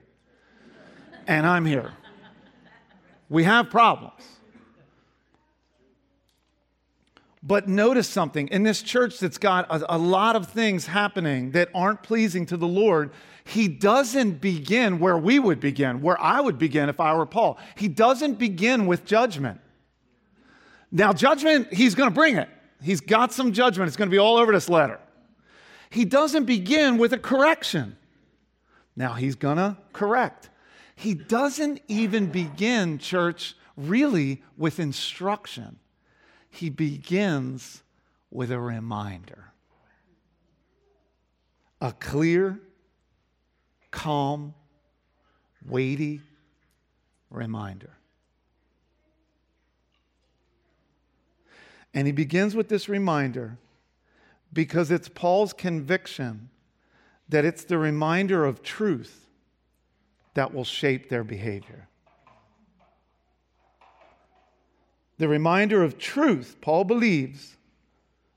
and 1.27 1.46
I'm 1.46 1.65
here. 1.65 1.91
We 3.29 3.44
have 3.44 3.70
problems. 3.70 4.24
But 7.48 7.70
notice 7.70 8.10
something 8.10 8.50
in 8.50 8.63
this 8.63 8.82
church 8.82 9.20
that's 9.20 9.38
got 9.38 9.72
a, 9.72 9.96
a, 9.96 9.98
lot 9.98 10.36
of 10.36 10.48
things 10.48 10.86
happening 10.86 11.51
that 11.51 11.70
aren't 11.74 12.04
pleasing 12.04 12.46
to 12.48 12.58
the 12.58 12.68
Lord. 12.68 13.12
He 13.46 13.70
doesn't 13.70 14.42
begin 14.42 15.00
where 15.00 15.18
we 15.18 15.39
would 15.39 15.62
begin, 15.62 16.01
where 16.01 16.20
I 16.20 16.42
would 16.42 16.58
begin 16.58 16.89
if 16.89 17.00
I 17.00 17.16
were 17.16 17.25
Paul. 17.25 17.58
He 17.77 17.88
doesn't 17.88 18.34
begin 18.34 18.86
with 18.86 19.06
judgment. 19.06 19.62
Now, 20.92 21.13
judgment, 21.13 21.74
he's 21.74 21.96
going 21.96 22.10
to 22.10 22.13
bring 22.13 22.36
it. 22.36 22.50
He's 22.82 23.00
got 23.00 23.32
some 23.32 23.54
judgment. 23.54 23.88
It's 23.88 23.96
going 23.98 24.10
to 24.10 24.13
be 24.13 24.20
all 24.20 24.36
over 24.36 24.51
this 24.51 24.68
letter. 24.68 25.00
He 25.89 26.04
doesn't 26.04 26.46
begin 26.46 26.98
with 26.98 27.13
a 27.13 27.18
correction. 27.18 27.96
Now, 28.98 29.13
he's 29.13 29.36
going 29.36 29.58
to 29.58 29.77
correct. 29.94 30.50
He 30.98 31.13
doesn't 31.13 31.80
even 31.88 32.25
begin, 32.25 32.98
church, 32.98 33.56
really 33.77 34.44
with 34.58 34.82
instruction. 34.82 35.80
He 36.58 36.72
begins 36.72 37.84
with 38.32 38.52
a 38.52 38.60
reminder. 38.60 39.52
A 41.80 41.92
clear, 41.92 42.60
calm, 43.92 44.56
weighty 45.68 46.22
reminder. 47.30 47.92
And 51.94 52.08
he 52.08 52.12
begins 52.12 52.56
with 52.56 52.70
this 52.70 52.90
reminder 52.90 53.60
because 54.52 54.90
it's 54.90 55.10
Paul's 55.10 55.54
conviction 55.54 56.50
that 57.30 57.46
it's 57.46 57.66
the 57.66 57.78
reminder 57.78 58.46
of 58.46 58.64
truth 58.64 59.28
that 60.34 60.56
will 60.56 60.64
shape 60.64 61.10
their 61.10 61.24
behavior. 61.24 61.88
The 65.18 65.28
reminder 65.28 65.84
of 65.84 65.98
truth, 65.98 66.58
Paul 66.62 66.84
believes, 66.84 67.58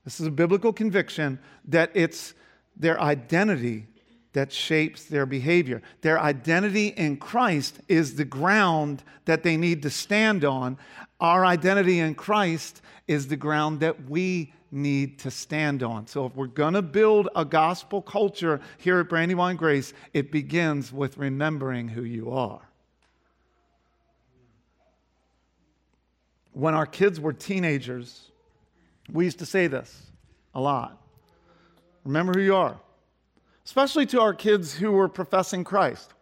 this 0.03 0.19
is 0.19 0.27
a 0.27 0.31
biblical 0.31 0.73
conviction, 0.73 1.39
that 1.65 1.91
it's 1.93 2.33
their 2.75 2.99
identity 2.99 3.87
that 4.33 4.51
shapes 4.51 5.05
their 5.05 5.25
behavior. 5.25 5.81
Their 6.01 6.19
identity 6.19 6.87
in 6.87 7.17
Christ 7.17 7.79
is 7.87 8.15
the 8.15 8.25
ground 8.25 9.03
that 9.25 9.43
they 9.43 9.57
need 9.57 9.83
to 9.83 9.89
stand 9.89 10.45
on. 10.45 10.77
Our 11.19 11.45
identity 11.45 11.99
in 11.99 12.15
Christ 12.15 12.81
is 13.07 13.27
the 13.27 13.35
ground 13.35 13.81
that 13.81 14.09
we 14.09 14.53
need 14.71 15.19
to 15.19 15.31
stand 15.31 15.83
on. 15.83 16.07
So, 16.07 16.25
if 16.25 16.35
we're 16.35 16.47
going 16.47 16.75
to 16.75 16.81
build 16.81 17.27
a 17.35 17.43
gospel 17.43 18.01
culture 18.01 18.61
here 18.77 18.99
at 19.01 19.09
Brandywine 19.09 19.57
Grace, 19.57 19.93
it 20.13 20.31
begins 20.31 20.93
with 20.93 21.17
remembering 21.17 21.89
who 21.89 22.03
you 22.03 22.31
are. 22.31 22.61
When 26.53 26.73
our 26.73 26.85
kids 26.85 27.19
were 27.19 27.33
teenagers, 27.33 28.29
we 29.11 29.25
used 29.25 29.39
to 29.39 29.45
say 29.45 29.67
this 29.67 30.07
a 30.53 30.59
lot 30.59 30.97
remember 32.03 32.33
who 32.33 32.41
you 32.41 32.55
are 32.55 32.77
especially 33.65 34.05
to 34.05 34.19
our 34.21 34.33
kids 34.33 34.73
who 34.73 34.91
were 34.91 35.07
professing 35.07 35.63
Christ. 35.63 36.13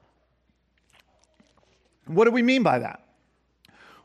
What 2.06 2.26
do 2.26 2.32
we 2.32 2.42
mean 2.42 2.64
by 2.64 2.80
that? 2.80 3.04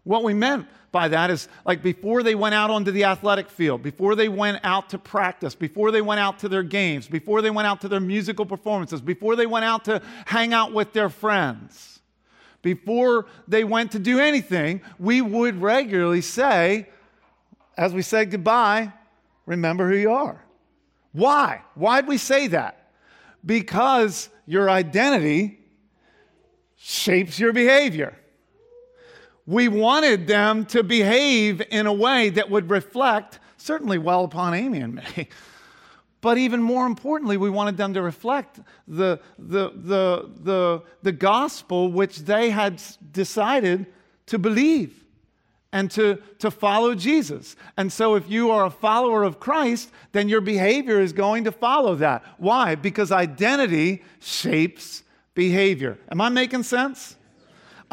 What 0.05 0.23
we 0.23 0.35
meant 0.35 0.67
by 0.93 1.09
that 1.09 1.31
is 1.31 1.49
like 1.65 1.83
before 1.83 2.23
they 2.23 2.35
went 2.35 2.55
out 2.55 2.71
onto 2.71 2.91
the 2.91 3.05
athletic 3.05 3.49
field, 3.49 3.83
before 3.83 4.15
they 4.15 4.29
went 4.29 4.61
out 4.63 4.91
to 4.91 4.99
practice, 4.99 5.55
before 5.55 5.91
they 5.91 6.03
went 6.03 6.21
out 6.21 6.39
to 6.41 6.49
their 6.49 6.63
games, 6.63 7.09
before 7.09 7.43
they 7.43 7.51
went 7.51 7.67
out 7.67 7.81
to 7.81 7.89
their 7.89 8.01
musical 8.01 8.47
performances, 8.47 9.01
before 9.01 9.35
they 9.35 9.47
went 9.47 9.65
out 9.65 9.85
to 9.87 10.01
hang 10.27 10.53
out 10.53 10.73
with 10.73 10.93
their 10.93 11.09
friends, 11.09 11.94
before 12.65 13.27
they 13.47 13.63
went 13.63 13.93
to 13.93 14.01
do 14.01 14.19
anything, 14.19 14.81
we 14.99 15.21
would 15.21 15.63
regularly 15.63 16.23
say, 16.23 16.89
as 17.77 17.93
we 17.93 18.03
said 18.03 18.33
goodbye, 18.33 18.93
remember 19.47 19.89
who 19.89 19.97
you 19.97 20.11
are. 20.11 20.45
Why? 21.13 21.63
Why'd 21.75 22.09
we 22.09 22.19
say 22.19 22.49
that? 22.49 22.91
Because 23.47 24.31
your 24.47 24.69
identity 24.69 25.61
shapes 26.77 27.39
your 27.39 27.53
behavior. 27.53 28.19
We 29.47 29.69
wanted 29.69 30.27
them 30.27 30.65
to 30.67 30.83
behave 30.83 31.63
in 31.71 31.87
a 31.87 31.93
way 31.93 32.31
that 32.31 32.51
would 32.51 32.71
reflect, 32.71 33.39
certainly 33.59 33.99
well 33.99 34.25
upon 34.25 34.55
Amy 34.55 34.81
and 34.81 34.95
me, 34.95 35.29
but 36.25 36.39
even 36.39 36.63
more 36.63 36.87
importantly, 36.87 37.37
we 37.37 37.51
wanted 37.51 37.77
them 37.77 37.93
to 37.93 38.01
reflect 38.01 38.59
the, 38.89 39.21
the, 39.39 39.73
the, 39.75 40.31
the, 40.43 40.83
the 41.03 41.13
gospel 41.13 41.93
which 41.93 42.21
they 42.21 42.49
had 42.49 42.83
decided 43.13 43.85
to 44.25 44.39
believe 44.39 45.05
and 45.71 45.91
to, 45.91 46.17
to 46.39 46.51
follow 46.51 46.95
Jesus. 46.95 47.57
And 47.77 47.93
so, 47.93 48.15
if 48.15 48.31
you 48.31 48.51
are 48.53 48.65
a 48.65 48.71
follower 48.71 49.23
of 49.23 49.39
Christ, 49.39 49.91
then 50.13 50.31
your 50.31 50.41
behavior 50.41 50.99
is 50.99 51.13
going 51.13 51.45
to 51.45 51.53
follow 51.53 51.95
that. 51.97 52.25
Why? 52.39 52.75
Because 52.75 53.13
identity 53.13 54.03
shapes 54.19 55.03
behavior. 55.35 55.99
Am 56.11 56.23
I 56.23 56.31
making 56.31 56.63
sense? 56.63 57.17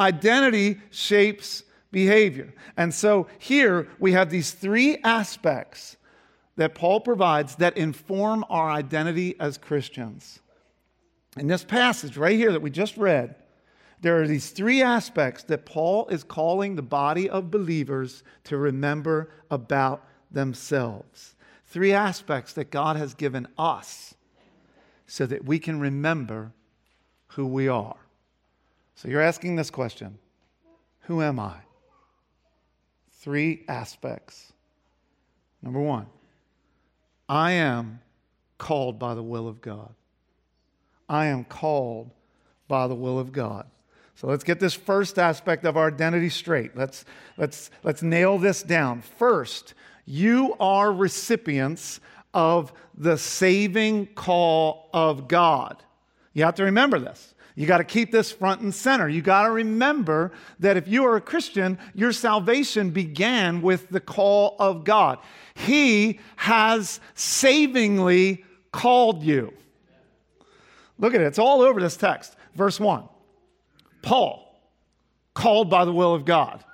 Identity 0.00 0.80
shapes 0.90 1.64
behavior. 1.90 2.54
And 2.78 2.94
so, 2.94 3.26
here 3.38 3.88
we 3.98 4.12
have 4.12 4.30
these 4.30 4.52
three 4.52 4.96
aspects 5.04 5.98
that 6.56 6.74
Paul 6.74 7.00
provides 7.00 7.56
that 7.56 7.76
inform 7.76 8.44
our 8.48 8.70
identity 8.70 9.34
as 9.40 9.58
Christians. 9.58 10.40
In 11.36 11.46
this 11.46 11.64
passage 11.64 12.16
right 12.16 12.36
here 12.36 12.52
that 12.52 12.60
we 12.62 12.70
just 12.70 12.96
read, 12.96 13.34
there 14.02 14.20
are 14.20 14.28
these 14.28 14.50
three 14.50 14.82
aspects 14.82 15.44
that 15.44 15.64
Paul 15.64 16.08
is 16.08 16.24
calling 16.24 16.74
the 16.74 16.82
body 16.82 17.30
of 17.30 17.50
believers 17.50 18.22
to 18.44 18.56
remember 18.56 19.30
about 19.50 20.04
themselves. 20.30 21.36
Three 21.66 21.92
aspects 21.92 22.52
that 22.54 22.70
God 22.70 22.96
has 22.96 23.14
given 23.14 23.46
us 23.56 24.14
so 25.06 25.24
that 25.26 25.44
we 25.44 25.58
can 25.58 25.80
remember 25.80 26.52
who 27.28 27.46
we 27.46 27.68
are. 27.68 27.96
So 28.94 29.08
you're 29.08 29.20
asking 29.20 29.56
this 29.56 29.70
question 29.70 30.18
Who 31.02 31.22
am 31.22 31.38
I? 31.38 31.54
Three 33.20 33.64
aspects. 33.68 34.52
Number 35.62 35.80
one, 35.80 36.06
I 37.28 37.52
am 37.52 38.00
called 38.58 38.98
by 38.98 39.14
the 39.14 39.22
will 39.22 39.48
of 39.48 39.60
God. 39.60 39.94
I 41.08 41.26
am 41.26 41.44
called 41.44 42.10
by 42.68 42.86
the 42.86 42.94
will 42.94 43.18
of 43.18 43.32
God. 43.32 43.66
So 44.14 44.26
let's 44.28 44.44
get 44.44 44.60
this 44.60 44.74
first 44.74 45.18
aspect 45.18 45.64
of 45.64 45.76
our 45.76 45.88
identity 45.88 46.28
straight. 46.28 46.76
Let's, 46.76 47.04
let's, 47.36 47.70
let's 47.82 48.02
nail 48.02 48.38
this 48.38 48.62
down. 48.62 49.02
First, 49.02 49.74
you 50.06 50.54
are 50.60 50.92
recipients 50.92 52.00
of 52.34 52.72
the 52.96 53.18
saving 53.18 54.06
call 54.06 54.88
of 54.92 55.28
God. 55.28 55.82
You 56.34 56.44
have 56.44 56.54
to 56.56 56.64
remember 56.64 56.98
this. 56.98 57.31
You 57.54 57.66
got 57.66 57.78
to 57.78 57.84
keep 57.84 58.10
this 58.10 58.32
front 58.32 58.62
and 58.62 58.74
center. 58.74 59.08
You 59.08 59.20
got 59.20 59.44
to 59.44 59.50
remember 59.50 60.32
that 60.60 60.76
if 60.76 60.88
you 60.88 61.04
are 61.04 61.16
a 61.16 61.20
Christian, 61.20 61.78
your 61.94 62.12
salvation 62.12 62.90
began 62.90 63.60
with 63.60 63.88
the 63.90 64.00
call 64.00 64.56
of 64.58 64.84
God. 64.84 65.18
He 65.54 66.18
has 66.36 67.00
savingly 67.14 68.44
called 68.72 69.22
you. 69.22 69.52
Look 70.98 71.14
at 71.14 71.20
it, 71.20 71.24
it's 71.24 71.38
all 71.38 71.60
over 71.60 71.80
this 71.80 71.96
text. 71.96 72.36
Verse 72.54 72.80
1 72.80 73.08
Paul, 74.02 74.60
called 75.34 75.68
by 75.68 75.84
the 75.84 75.92
will 75.92 76.14
of 76.14 76.24
God. 76.24 76.64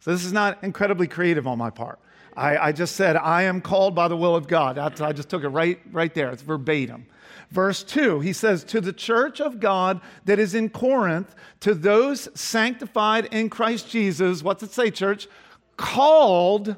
So 0.00 0.12
this 0.12 0.24
is 0.24 0.32
not 0.32 0.62
incredibly 0.62 1.06
creative 1.06 1.46
on 1.46 1.58
my 1.58 1.70
part. 1.70 1.98
I, 2.36 2.58
I 2.58 2.72
just 2.72 2.96
said, 2.96 3.16
I 3.16 3.44
am 3.44 3.60
called 3.60 3.94
by 3.94 4.08
the 4.08 4.16
will 4.16 4.36
of 4.36 4.46
God. 4.46 4.76
That's, 4.76 5.00
I 5.00 5.12
just 5.12 5.30
took 5.30 5.42
it 5.42 5.48
right, 5.48 5.80
right 5.90 6.12
there. 6.12 6.30
It's 6.30 6.42
verbatim. 6.42 7.06
Verse 7.50 7.82
2, 7.82 8.20
he 8.20 8.32
says, 8.32 8.64
To 8.64 8.80
the 8.80 8.92
church 8.92 9.40
of 9.40 9.60
God 9.60 10.00
that 10.24 10.38
is 10.38 10.54
in 10.54 10.68
Corinth, 10.68 11.34
to 11.60 11.74
those 11.74 12.28
sanctified 12.38 13.26
in 13.26 13.50
Christ 13.50 13.88
Jesus, 13.88 14.42
what's 14.42 14.62
it 14.62 14.72
say, 14.72 14.90
church? 14.90 15.28
Called 15.76 16.76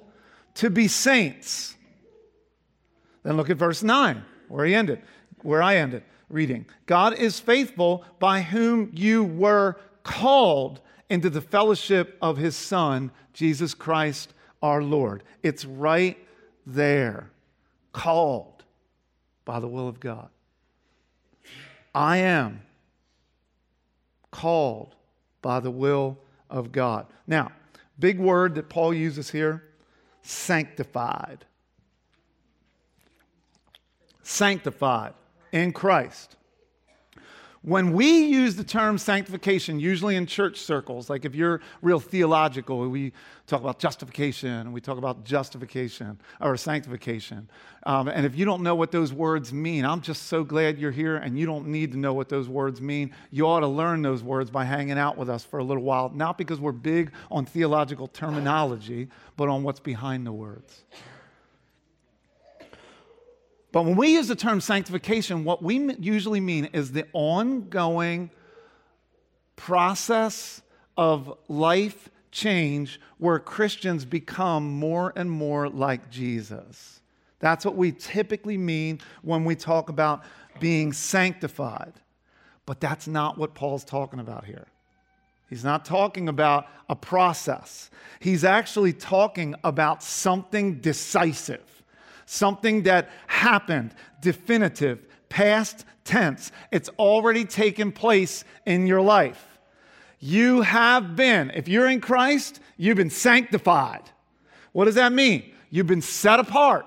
to 0.54 0.70
be 0.70 0.88
saints. 0.88 1.76
Then 3.22 3.36
look 3.36 3.50
at 3.50 3.56
verse 3.56 3.82
9, 3.82 4.22
where 4.48 4.66
he 4.66 4.74
ended, 4.74 5.02
where 5.42 5.62
I 5.62 5.76
ended 5.76 6.02
reading. 6.28 6.66
God 6.86 7.14
is 7.14 7.40
faithful 7.40 8.04
by 8.18 8.42
whom 8.42 8.90
you 8.94 9.24
were 9.24 9.76
called 10.02 10.80
into 11.08 11.30
the 11.30 11.40
fellowship 11.40 12.18
of 12.20 12.36
his 12.36 12.56
Son, 12.56 13.10
Jesus 13.32 13.74
Christ 13.74 14.34
our 14.62 14.82
Lord. 14.82 15.22
It's 15.42 15.64
right 15.64 16.18
there, 16.66 17.30
called 17.92 18.64
by 19.44 19.60
the 19.60 19.68
will 19.68 19.88
of 19.88 20.00
God. 20.00 20.28
I 21.94 22.18
am 22.18 22.62
called 24.30 24.94
by 25.42 25.60
the 25.60 25.70
will 25.70 26.18
of 26.50 26.72
God. 26.72 27.06
Now, 27.26 27.52
big 27.98 28.18
word 28.18 28.54
that 28.54 28.68
Paul 28.68 28.94
uses 28.94 29.30
here 29.30 29.64
sanctified. 30.22 31.44
Sanctified 34.22 35.14
in 35.52 35.72
Christ. 35.72 36.36
When 37.62 37.92
we 37.92 38.24
use 38.24 38.54
the 38.54 38.62
term 38.62 38.98
sanctification, 38.98 39.80
usually 39.80 40.14
in 40.14 40.26
church 40.26 40.60
circles, 40.60 41.10
like 41.10 41.24
if 41.24 41.34
you're 41.34 41.60
real 41.82 41.98
theological, 41.98 42.88
we 42.88 43.12
talk 43.48 43.60
about 43.60 43.80
justification 43.80 44.50
and 44.50 44.72
we 44.72 44.80
talk 44.80 44.96
about 44.96 45.24
justification 45.24 46.20
or 46.40 46.56
sanctification. 46.56 47.48
Um, 47.84 48.06
and 48.06 48.24
if 48.24 48.36
you 48.36 48.44
don't 48.44 48.62
know 48.62 48.76
what 48.76 48.92
those 48.92 49.12
words 49.12 49.52
mean, 49.52 49.84
I'm 49.84 50.02
just 50.02 50.24
so 50.24 50.44
glad 50.44 50.78
you're 50.78 50.92
here 50.92 51.16
and 51.16 51.36
you 51.36 51.46
don't 51.46 51.66
need 51.66 51.90
to 51.92 51.98
know 51.98 52.14
what 52.14 52.28
those 52.28 52.48
words 52.48 52.80
mean. 52.80 53.12
You 53.32 53.48
ought 53.48 53.60
to 53.60 53.68
learn 53.68 54.02
those 54.02 54.22
words 54.22 54.50
by 54.50 54.64
hanging 54.64 54.98
out 54.98 55.16
with 55.16 55.28
us 55.28 55.44
for 55.44 55.58
a 55.58 55.64
little 55.64 55.82
while, 55.82 56.10
not 56.10 56.38
because 56.38 56.60
we're 56.60 56.72
big 56.72 57.10
on 57.28 57.44
theological 57.44 58.06
terminology, 58.06 59.08
but 59.36 59.48
on 59.48 59.64
what's 59.64 59.80
behind 59.80 60.24
the 60.24 60.32
words. 60.32 60.84
But 63.70 63.84
when 63.84 63.96
we 63.96 64.14
use 64.14 64.28
the 64.28 64.36
term 64.36 64.60
sanctification, 64.60 65.44
what 65.44 65.62
we 65.62 65.94
usually 65.96 66.40
mean 66.40 66.66
is 66.72 66.92
the 66.92 67.06
ongoing 67.12 68.30
process 69.56 70.62
of 70.96 71.36
life 71.48 72.08
change 72.30 73.00
where 73.18 73.38
Christians 73.38 74.04
become 74.04 74.70
more 74.70 75.12
and 75.16 75.30
more 75.30 75.68
like 75.68 76.10
Jesus. 76.10 77.00
That's 77.40 77.64
what 77.64 77.76
we 77.76 77.92
typically 77.92 78.56
mean 78.56 79.00
when 79.22 79.44
we 79.44 79.54
talk 79.54 79.90
about 79.90 80.22
being 80.60 80.92
sanctified. 80.92 81.92
But 82.66 82.80
that's 82.80 83.06
not 83.06 83.38
what 83.38 83.54
Paul's 83.54 83.84
talking 83.84 84.18
about 84.18 84.44
here. 84.44 84.66
He's 85.48 85.64
not 85.64 85.84
talking 85.84 86.28
about 86.28 86.66
a 86.88 86.96
process. 86.96 87.90
He's 88.20 88.44
actually 88.44 88.92
talking 88.92 89.54
about 89.64 90.02
something 90.02 90.80
decisive 90.80 91.77
something 92.28 92.82
that 92.82 93.08
happened, 93.26 93.94
definitive, 94.20 95.06
past 95.30 95.86
tense. 96.04 96.52
It's 96.70 96.90
already 96.98 97.44
taken 97.44 97.90
place 97.90 98.44
in 98.66 98.86
your 98.86 99.00
life. 99.00 99.58
You 100.20 100.60
have 100.60 101.16
been, 101.16 101.50
if 101.54 101.68
you're 101.68 101.88
in 101.88 102.00
Christ, 102.00 102.60
you've 102.76 102.96
been 102.96 103.10
sanctified. 103.10 104.02
What 104.72 104.84
does 104.84 104.96
that 104.96 105.12
mean? 105.12 105.54
You've 105.70 105.86
been 105.86 106.02
set 106.02 106.38
apart. 106.38 106.86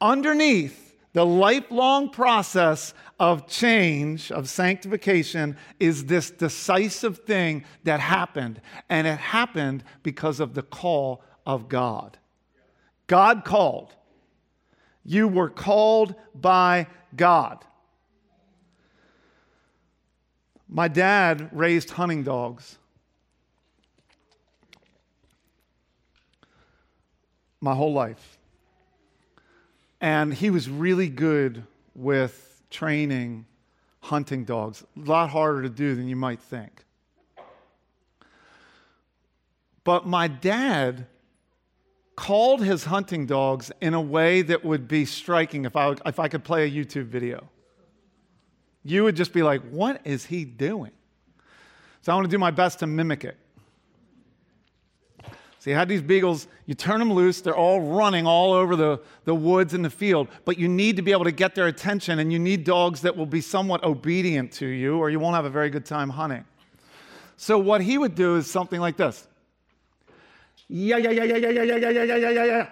Underneath 0.00 0.96
the 1.12 1.24
lifelong 1.24 2.10
process 2.10 2.92
of 3.20 3.46
change, 3.46 4.32
of 4.32 4.48
sanctification, 4.48 5.56
is 5.78 6.06
this 6.06 6.30
decisive 6.30 7.18
thing 7.18 7.64
that 7.84 8.00
happened. 8.00 8.60
And 8.88 9.06
it 9.06 9.18
happened 9.18 9.84
because 10.02 10.40
of 10.40 10.54
the 10.54 10.62
call 10.62 11.22
of 11.46 11.68
God. 11.68 12.18
God 13.06 13.44
called. 13.44 13.94
You 15.04 15.28
were 15.28 15.50
called 15.50 16.14
by 16.34 16.86
God. 17.14 17.64
My 20.68 20.88
dad 20.88 21.50
raised 21.52 21.90
hunting 21.90 22.22
dogs. 22.22 22.78
My 27.60 27.74
whole 27.74 27.92
life. 27.92 28.38
And 30.00 30.34
he 30.34 30.50
was 30.50 30.68
really 30.68 31.08
good 31.08 31.64
with 31.94 32.62
training 32.70 33.46
hunting 34.00 34.44
dogs. 34.44 34.84
A 34.96 35.00
lot 35.00 35.30
harder 35.30 35.62
to 35.62 35.68
do 35.68 35.94
than 35.94 36.08
you 36.08 36.16
might 36.16 36.40
think. 36.40 36.84
But 39.84 40.06
my 40.06 40.28
dad 40.28 41.06
called 42.16 42.62
his 42.62 42.84
hunting 42.84 43.26
dogs 43.26 43.72
in 43.80 43.94
a 43.94 44.00
way 44.00 44.42
that 44.42 44.64
would 44.64 44.86
be 44.86 45.04
striking 45.04 45.64
if 45.64 45.76
I, 45.76 45.94
if 46.06 46.18
I 46.18 46.28
could 46.28 46.44
play 46.44 46.66
a 46.66 46.70
YouTube 46.70 47.06
video. 47.06 47.48
You 48.84 49.04
would 49.04 49.16
just 49.16 49.32
be 49.32 49.42
like, 49.42 49.62
what 49.70 50.00
is 50.04 50.26
he 50.26 50.44
doing? 50.44 50.92
So 52.02 52.12
I 52.12 52.14
want 52.14 52.26
to 52.26 52.30
do 52.30 52.38
my 52.38 52.50
best 52.50 52.80
to 52.80 52.86
mimic 52.86 53.24
it. 53.24 53.36
So 55.58 55.70
you 55.70 55.76
had 55.76 55.88
these 55.88 56.02
beagles, 56.02 56.46
you 56.66 56.74
turn 56.74 56.98
them 56.98 57.10
loose, 57.10 57.40
they're 57.40 57.56
all 57.56 57.80
running 57.80 58.26
all 58.26 58.52
over 58.52 58.76
the, 58.76 59.00
the 59.24 59.34
woods 59.34 59.72
and 59.72 59.82
the 59.82 59.88
field, 59.88 60.28
but 60.44 60.58
you 60.58 60.68
need 60.68 60.96
to 60.96 61.02
be 61.02 61.10
able 61.10 61.24
to 61.24 61.32
get 61.32 61.54
their 61.54 61.68
attention, 61.68 62.18
and 62.18 62.30
you 62.30 62.38
need 62.38 62.64
dogs 62.64 63.00
that 63.00 63.16
will 63.16 63.24
be 63.24 63.40
somewhat 63.40 63.82
obedient 63.82 64.52
to 64.52 64.66
you, 64.66 64.98
or 64.98 65.08
you 65.08 65.18
won't 65.18 65.34
have 65.34 65.46
a 65.46 65.50
very 65.50 65.70
good 65.70 65.86
time 65.86 66.10
hunting. 66.10 66.44
So 67.38 67.58
what 67.58 67.80
he 67.80 67.96
would 67.96 68.14
do 68.14 68.36
is 68.36 68.50
something 68.50 68.78
like 68.78 68.98
this. 68.98 69.26
Yeah, 70.68 70.96
yeah, 70.96 71.10
yeah, 71.10 71.24
yeah, 71.24 71.36
yeah, 71.36 71.50
yeah, 71.50 71.62
yeah, 71.62 71.90
yeah, 71.90 72.16
yeah, 72.16 72.30
yeah, 72.30 72.44
yeah. 72.44 72.66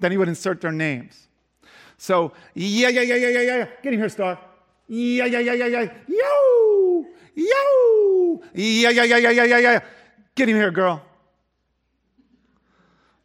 Then 0.00 0.10
he 0.10 0.18
would 0.18 0.28
insert 0.28 0.60
their 0.60 0.72
names. 0.72 1.28
So, 1.96 2.32
yeah, 2.54 2.88
yeah, 2.88 3.02
yeah, 3.02 3.14
yeah, 3.14 3.28
yeah, 3.28 3.40
yeah. 3.40 3.56
Yeah 3.58 3.66
get 3.82 3.92
in 3.92 3.98
here, 4.00 4.08
Star. 4.08 4.38
Yeah, 4.88 5.26
yeah, 5.26 5.38
yeah, 5.38 5.52
yeah, 5.54 5.66
yeah. 5.66 5.92
Yo, 6.08 7.06
yo. 7.34 8.42
Yeah, 8.54 8.90
yeah, 8.90 9.04
yeah, 9.04 9.16
yeah, 9.16 9.30
yeah, 9.30 9.44
yeah, 9.44 9.58
yeah. 9.58 9.80
Get 10.34 10.48
in 10.48 10.56
here, 10.56 10.70
girl. 10.70 11.02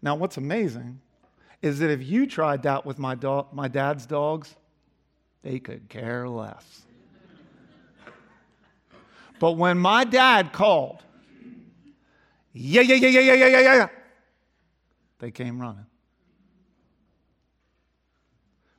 Now, 0.02 0.16
what's 0.16 0.38
amazing 0.38 1.02
is 1.62 1.80
that 1.80 1.90
if 1.90 2.04
you 2.04 2.28
tried 2.28 2.64
that 2.64 2.86
with 2.86 3.00
my, 3.00 3.16
dog, 3.16 3.52
my 3.52 3.68
dad's 3.68 4.06
dogs, 4.06 4.56
they 5.42 5.60
could 5.60 5.90
care 5.90 6.30
less. 6.30 6.84
But 9.40 9.54
when 9.54 9.78
my 9.78 10.04
dad 10.04 10.54
called, 10.54 11.04
yeah, 12.58 12.82
yeah, 12.82 12.96
yeah, 12.96 13.08
yeah, 13.08 13.34
yeah, 13.34 13.34
yeah, 13.34 13.60
yeah, 13.60 13.76
yeah. 13.76 13.88
They 15.20 15.32
came 15.32 15.60
running. 15.60 15.86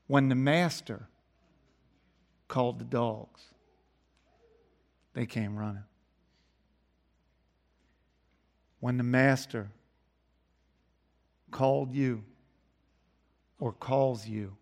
When 0.07 0.29
the 0.29 0.35
master 0.35 1.09
called 2.49 2.79
the 2.79 2.85
dogs, 2.85 3.43
they 5.15 5.27
came 5.27 5.57
running. 5.57 5.85
When 8.81 8.97
the 8.97 9.03
master 9.03 9.71
called 11.51 11.95
you 11.95 12.25
or 13.59 13.73
calls 13.73 14.27
you, 14.27 14.57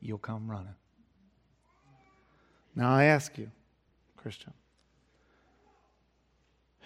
you'll 0.00 0.18
come 0.18 0.50
running. 0.50 0.74
Now 2.74 2.94
I 2.94 3.04
ask 3.04 3.38
you, 3.38 3.50
Christian, 4.16 4.52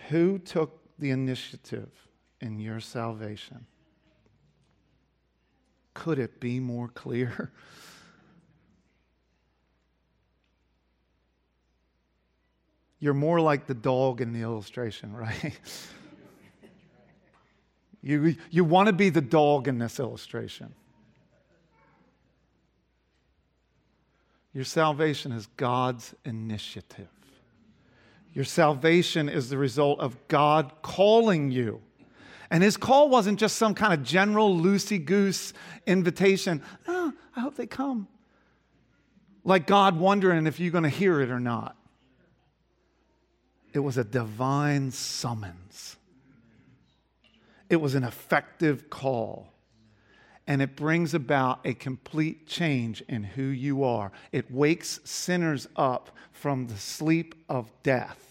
who 0.08 0.38
took 0.38 0.87
the 0.98 1.10
initiative 1.10 1.90
in 2.40 2.58
your 2.58 2.80
salvation. 2.80 3.66
Could 5.94 6.18
it 6.18 6.40
be 6.40 6.60
more 6.60 6.88
clear? 6.88 7.52
You're 13.00 13.14
more 13.14 13.40
like 13.40 13.66
the 13.66 13.74
dog 13.74 14.20
in 14.20 14.32
the 14.32 14.42
illustration, 14.42 15.12
right? 15.12 15.58
you, 18.02 18.34
you 18.50 18.64
want 18.64 18.88
to 18.88 18.92
be 18.92 19.08
the 19.10 19.20
dog 19.20 19.68
in 19.68 19.78
this 19.78 20.00
illustration. 20.00 20.74
Your 24.52 24.64
salvation 24.64 25.30
is 25.30 25.46
God's 25.56 26.14
initiative. 26.24 27.08
Your 28.38 28.44
salvation 28.44 29.28
is 29.28 29.50
the 29.50 29.58
result 29.58 29.98
of 29.98 30.16
God 30.28 30.70
calling 30.80 31.50
you. 31.50 31.82
And 32.52 32.62
his 32.62 32.76
call 32.76 33.08
wasn't 33.08 33.40
just 33.40 33.56
some 33.56 33.74
kind 33.74 33.92
of 33.92 34.04
general 34.04 34.56
loosey 34.56 35.04
goose 35.04 35.52
invitation. 35.88 36.62
Oh, 36.86 37.12
I 37.34 37.40
hope 37.40 37.56
they 37.56 37.66
come. 37.66 38.06
Like 39.42 39.66
God 39.66 39.98
wondering 39.98 40.46
if 40.46 40.60
you're 40.60 40.70
going 40.70 40.84
to 40.84 40.88
hear 40.88 41.20
it 41.20 41.30
or 41.30 41.40
not. 41.40 41.76
It 43.72 43.80
was 43.80 43.98
a 43.98 44.04
divine 44.04 44.92
summons, 44.92 45.96
it 47.68 47.80
was 47.80 47.96
an 47.96 48.04
effective 48.04 48.88
call. 48.88 49.52
and 50.46 50.62
it 50.62 50.76
brings 50.76 51.12
about 51.12 51.58
a 51.64 51.74
complete 51.74 52.46
change 52.46 53.02
in 53.08 53.24
who 53.24 53.42
you 53.42 53.82
are. 53.82 54.12
It 54.30 54.48
wakes 54.48 55.00
sinners 55.02 55.66
up 55.74 56.10
from 56.30 56.68
the 56.68 56.76
sleep 56.76 57.34
of 57.48 57.70
death. 57.82 58.27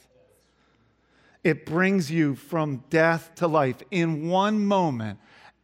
It 1.43 1.65
brings 1.65 2.11
you 2.11 2.35
from 2.35 2.83
death 2.89 3.31
to 3.35 3.47
life. 3.47 3.77
In 3.91 4.29
one 4.29 4.65
moment, 4.65 5.19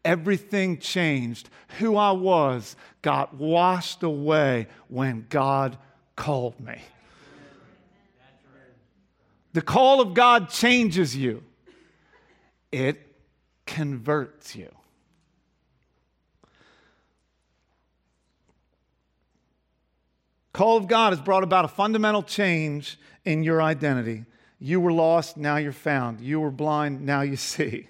everything 0.05 0.77
changed. 0.77 1.49
Who 1.79 1.97
I 1.97 2.11
was 2.11 2.75
got 3.01 3.35
washed 3.35 4.03
away 4.03 4.67
when 4.87 5.25
God 5.29 5.77
called 6.15 6.59
me. 6.59 6.79
The 9.53 9.61
call 9.61 10.01
of 10.01 10.13
God 10.13 10.49
changes 10.49 11.15
you, 11.15 11.43
it 12.71 12.99
converts 13.65 14.55
you. 14.55 14.69
Call 20.53 20.77
of 20.77 20.87
God 20.87 21.13
has 21.13 21.19
brought 21.19 21.43
about 21.43 21.65
a 21.65 21.67
fundamental 21.67 22.21
change 22.21 22.99
in 23.25 23.43
your 23.43 23.61
identity. 23.61 24.25
You 24.63 24.79
were 24.79 24.93
lost, 24.93 25.35
now 25.35 25.57
you're 25.57 25.73
found. 25.73 26.21
You 26.21 26.39
were 26.39 26.49
blind, 26.49 27.01
now 27.01 27.19
you 27.19 27.35
see. 27.53 27.89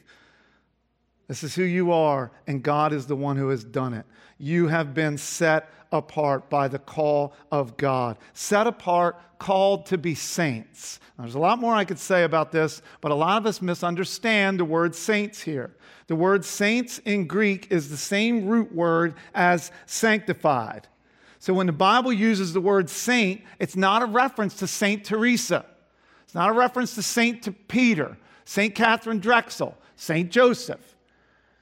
This 1.28 1.44
is 1.44 1.54
who 1.54 1.62
you 1.62 1.92
are, 1.92 2.32
and 2.48 2.64
God 2.64 2.94
is 2.94 3.06
the 3.06 3.16
one 3.16 3.38
who 3.38 3.50
has 3.50 3.64
done 3.64 3.94
it. 3.94 4.08
You 4.40 4.70
have 4.70 4.96
been 4.96 5.20
set 5.20 5.70
apart 5.92 6.50
by 6.50 6.68
the 6.68 6.80
call 6.80 7.36
of 7.52 7.78
God. 7.78 8.18
Set 8.34 8.66
apart, 8.66 9.22
called 9.38 9.86
to 9.86 10.00
be 10.00 10.16
saints. 10.16 11.00
Now, 11.16 11.26
there's 11.26 11.36
a 11.36 11.40
lot 11.40 11.60
more 11.60 11.76
I 11.76 11.86
could 11.86 12.00
say 12.00 12.24
about 12.24 12.52
this, 12.52 12.82
but 13.02 13.12
a 13.12 13.16
lot 13.16 13.38
of 13.38 13.46
us 13.46 13.62
misunderstand 13.62 14.60
the 14.60 14.66
word 14.66 14.96
saints 14.96 15.42
here. 15.42 15.76
The 16.08 16.16
word 16.16 16.44
saints 16.44 16.98
in 17.06 17.28
Greek 17.28 17.68
is 17.72 17.92
the 17.92 17.98
same 17.98 18.48
root 18.48 18.74
word 18.74 19.14
as 19.36 19.72
sanctified. 19.86 20.88
So 21.38 21.54
when 21.54 21.68
the 21.68 21.72
Bible 21.72 22.12
uses 22.12 22.52
the 22.52 22.62
word 22.62 22.90
saint, 22.90 23.44
it's 23.60 23.76
not 23.76 24.02
a 24.02 24.08
reference 24.08 24.56
to 24.56 24.66
Saint 24.66 25.06
Teresa. 25.06 25.68
It's 26.34 26.36
not 26.36 26.50
a 26.50 26.54
reference 26.54 26.96
to 26.96 27.04
Saint 27.04 27.68
Peter, 27.68 28.18
Saint 28.44 28.74
Katharine 28.74 29.20
Drexel, 29.20 29.78
Saint 29.96 30.32
Joseph. 30.32 30.96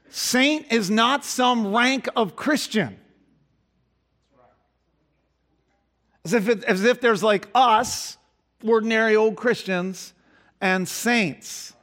Saint 0.08 0.72
is 0.72 0.90
not 0.90 1.26
some 1.26 1.76
rank 1.76 2.08
of 2.16 2.38
Christian. 2.38 2.98
As 6.24 6.32
if, 6.32 6.48
it, 6.48 6.64
as 6.64 6.86
if 6.86 7.02
there's 7.02 7.22
like 7.22 7.50
us, 7.54 8.16
ordinary 8.64 9.14
old 9.14 9.36
Christians, 9.36 10.14
and 10.62 10.88
saints. 10.88 11.74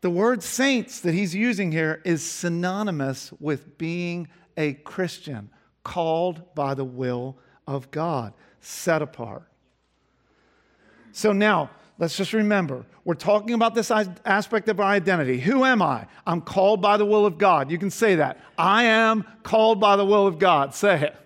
The 0.00 0.10
word 0.10 0.44
saints 0.44 1.00
that 1.00 1.12
he's 1.12 1.34
using 1.34 1.72
here 1.72 2.00
is 2.04 2.22
synonymous 2.22 3.32
with 3.40 3.76
being 3.78 4.28
a 4.56 4.74
Christian, 4.74 5.50
called 5.82 6.54
by 6.54 6.74
the 6.74 6.84
will 6.84 7.36
of 7.66 7.90
God, 7.90 8.32
set 8.60 9.02
apart. 9.02 9.48
So 11.14 11.32
now, 11.32 11.70
let's 11.96 12.16
just 12.16 12.32
remember 12.32 12.84
we're 13.04 13.14
talking 13.14 13.54
about 13.54 13.74
this 13.74 13.90
aspect 13.90 14.68
of 14.68 14.80
our 14.80 14.86
identity. 14.86 15.38
Who 15.38 15.64
am 15.64 15.80
I? 15.80 16.06
I'm 16.26 16.40
called 16.40 16.82
by 16.82 16.96
the 16.96 17.04
will 17.04 17.24
of 17.24 17.38
God. 17.38 17.70
You 17.70 17.78
can 17.78 17.90
say 17.90 18.16
that. 18.16 18.40
I 18.58 18.84
am 18.84 19.24
called 19.42 19.78
by 19.78 19.96
the 19.96 20.04
will 20.04 20.26
of 20.26 20.38
God. 20.38 20.74
Say 20.74 21.02
it. 21.02 21.16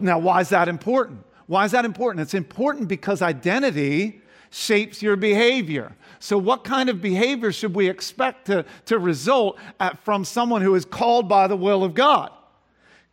Now, 0.00 0.18
why 0.18 0.40
is 0.40 0.48
that 0.48 0.66
important? 0.66 1.24
Why 1.46 1.66
is 1.66 1.72
that 1.72 1.84
important? 1.84 2.22
It's 2.22 2.32
important 2.32 2.88
because 2.88 3.20
identity 3.20 4.22
shapes 4.48 5.02
your 5.02 5.16
behavior. 5.16 5.94
So, 6.20 6.38
what 6.38 6.64
kind 6.64 6.88
of 6.88 7.02
behavior 7.02 7.52
should 7.52 7.74
we 7.74 7.90
expect 7.90 8.46
to, 8.46 8.64
to 8.86 8.98
result 8.98 9.58
at, 9.78 9.98
from 10.04 10.24
someone 10.24 10.62
who 10.62 10.74
is 10.74 10.86
called 10.86 11.28
by 11.28 11.48
the 11.48 11.56
will 11.56 11.84
of 11.84 11.92
God? 11.92 12.30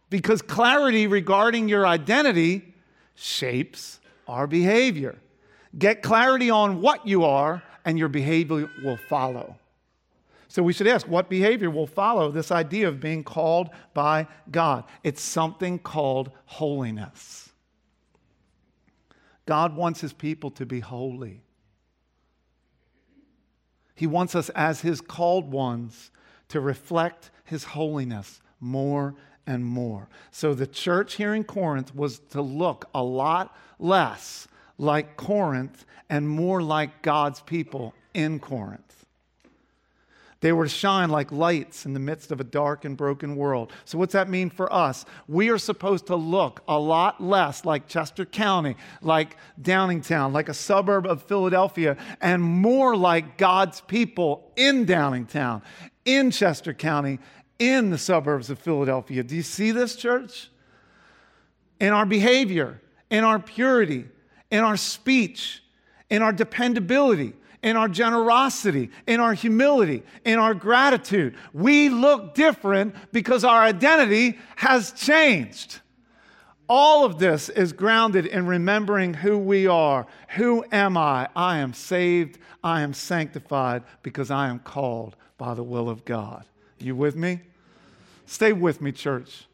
Because 0.09 0.41
clarity 0.41 1.07
regarding 1.07 1.67
your 1.67 1.85
identity 1.85 2.73
shapes 3.15 3.99
our 4.27 4.47
behavior. 4.47 5.17
Get 5.77 6.01
clarity 6.01 6.49
on 6.49 6.81
what 6.81 7.07
you 7.07 7.23
are, 7.23 7.63
and 7.85 7.97
your 7.97 8.09
behavior 8.09 8.69
will 8.83 8.97
follow. 8.97 9.57
So 10.47 10.63
we 10.63 10.73
should 10.73 10.87
ask 10.87 11.07
what 11.07 11.29
behavior 11.29 11.69
will 11.69 11.87
follow 11.87 12.31
this 12.31 12.51
idea 12.51 12.87
of 12.87 12.99
being 12.99 13.23
called 13.23 13.69
by 13.93 14.27
God? 14.49 14.85
It's 15.03 15.21
something 15.21 15.77
called 15.79 16.31
holiness. 16.45 17.49
God 19.45 19.75
wants 19.75 20.01
his 20.01 20.13
people 20.13 20.51
to 20.51 20.65
be 20.65 20.79
holy. 20.79 21.41
He 23.97 24.05
wants 24.05 24.35
us, 24.35 24.49
as 24.49 24.81
His 24.81 25.01
called 25.01 25.51
ones, 25.51 26.11
to 26.49 26.61
reflect 26.61 27.31
His 27.43 27.63
holiness 27.63 28.39
more 28.59 29.15
and 29.47 29.65
more. 29.65 30.09
So 30.31 30.53
the 30.53 30.67
church 30.67 31.15
here 31.15 31.33
in 31.33 31.43
Corinth 31.43 31.95
was 31.95 32.19
to 32.31 32.41
look 32.41 32.89
a 32.93 33.01
lot 33.01 33.55
less 33.79 34.47
like 34.77 35.17
Corinth 35.17 35.85
and 36.09 36.29
more 36.29 36.61
like 36.61 37.01
God's 37.01 37.41
people 37.41 37.95
in 38.13 38.39
Corinth. 38.39 38.83
They 40.39 40.51
were 40.51 40.65
to 40.65 40.69
shine 40.69 41.09
like 41.09 41.31
lights 41.31 41.85
in 41.85 41.93
the 41.93 41.99
midst 41.99 42.31
of 42.31 42.39
a 42.39 42.43
dark 42.43 42.85
and 42.85 42.95
broken 42.95 43.35
world. 43.35 43.71
So, 43.85 43.97
what's 43.97 44.13
that 44.13 44.29
mean 44.29 44.51
for 44.51 44.71
us? 44.71 45.03
We 45.27 45.49
are 45.49 45.57
supposed 45.57 46.07
to 46.07 46.15
look 46.15 46.61
a 46.67 46.77
lot 46.77 47.21
less 47.21 47.65
like 47.65 47.87
Chester 47.87 48.23
County, 48.23 48.75
like 49.01 49.37
Downingtown, 49.59 50.33
like 50.33 50.47
a 50.47 50.53
suburb 50.53 51.07
of 51.07 51.23
Philadelphia, 51.23 51.97
and 52.21 52.43
more 52.43 52.95
like 52.95 53.37
God's 53.37 53.81
people 53.81 54.51
in 54.55 54.85
Downingtown, 54.85 55.63
in 56.05 56.29
Chester 56.29 56.73
County, 56.73 57.17
in 57.59 57.89
the 57.89 57.97
suburbs 57.97 58.49
of 58.49 58.59
Philadelphia. 58.59 59.23
Do 59.23 59.35
you 59.35 59.41
see 59.41 59.71
this, 59.71 59.95
church? 59.95 60.49
In 61.79 61.93
our 61.93 62.05
behavior, 62.05 62.81
in 63.09 63.23
our 63.23 63.39
purity, 63.39 64.05
in 64.51 64.63
our 64.63 64.77
speech, 64.77 65.63
in 66.09 66.21
our 66.21 66.33
dependability 66.33 67.33
in 67.63 67.75
our 67.75 67.87
generosity, 67.87 68.89
in 69.07 69.19
our 69.19 69.33
humility, 69.33 70.03
in 70.23 70.39
our 70.39 70.53
gratitude. 70.53 71.35
We 71.53 71.89
look 71.89 72.35
different 72.35 72.95
because 73.11 73.43
our 73.43 73.61
identity 73.61 74.37
has 74.57 74.91
changed. 74.91 75.79
All 76.69 77.05
of 77.05 77.17
this 77.17 77.49
is 77.49 77.73
grounded 77.73 78.25
in 78.25 78.45
remembering 78.45 79.13
who 79.13 79.37
we 79.37 79.67
are. 79.67 80.05
Who 80.35 80.65
am 80.71 80.97
I? 80.97 81.29
I 81.35 81.57
am 81.57 81.73
saved. 81.73 82.37
I 82.63 82.81
am 82.81 82.93
sanctified 82.93 83.83
because 84.03 84.29
I 84.29 84.49
am 84.49 84.59
called 84.59 85.15
by 85.37 85.53
the 85.53 85.63
will 85.63 85.89
of 85.89 86.03
God. 86.03 86.45
You 86.79 86.95
with 86.95 87.15
me? 87.15 87.41
Stay 88.25 88.53
with 88.53 88.81
me, 88.81 88.91
church. 88.91 89.47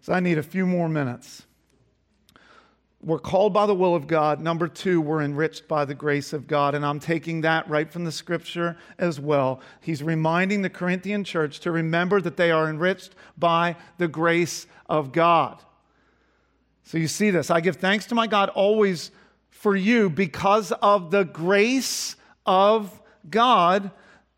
So 0.00 0.12
I 0.12 0.20
need 0.20 0.38
a 0.38 0.42
few 0.42 0.66
more 0.66 0.88
minutes. 0.88 1.44
We're 3.02 3.18
called 3.18 3.52
by 3.52 3.66
the 3.66 3.74
will 3.74 3.94
of 3.94 4.06
God. 4.06 4.40
Number 4.40 4.66
two, 4.66 5.00
we're 5.00 5.20
enriched 5.20 5.68
by 5.68 5.84
the 5.84 5.94
grace 5.94 6.32
of 6.32 6.46
God. 6.46 6.74
And 6.74 6.86
I'm 6.86 7.00
taking 7.00 7.42
that 7.42 7.68
right 7.68 7.90
from 7.90 8.04
the 8.04 8.12
scripture 8.12 8.78
as 8.98 9.20
well. 9.20 9.60
He's 9.82 10.02
reminding 10.02 10.62
the 10.62 10.70
Corinthian 10.70 11.22
church 11.22 11.60
to 11.60 11.70
remember 11.70 12.20
that 12.22 12.38
they 12.38 12.50
are 12.50 12.68
enriched 12.68 13.14
by 13.36 13.76
the 13.98 14.08
grace 14.08 14.66
of 14.88 15.12
God. 15.12 15.60
So 16.84 16.96
you 16.96 17.08
see 17.08 17.30
this. 17.30 17.50
I 17.50 17.60
give 17.60 17.76
thanks 17.76 18.06
to 18.06 18.14
my 18.14 18.26
God 18.26 18.48
always 18.50 19.10
for 19.50 19.76
you 19.76 20.08
because 20.08 20.72
of 20.72 21.10
the 21.10 21.24
grace 21.24 22.16
of 22.46 23.02
God. 23.28 23.90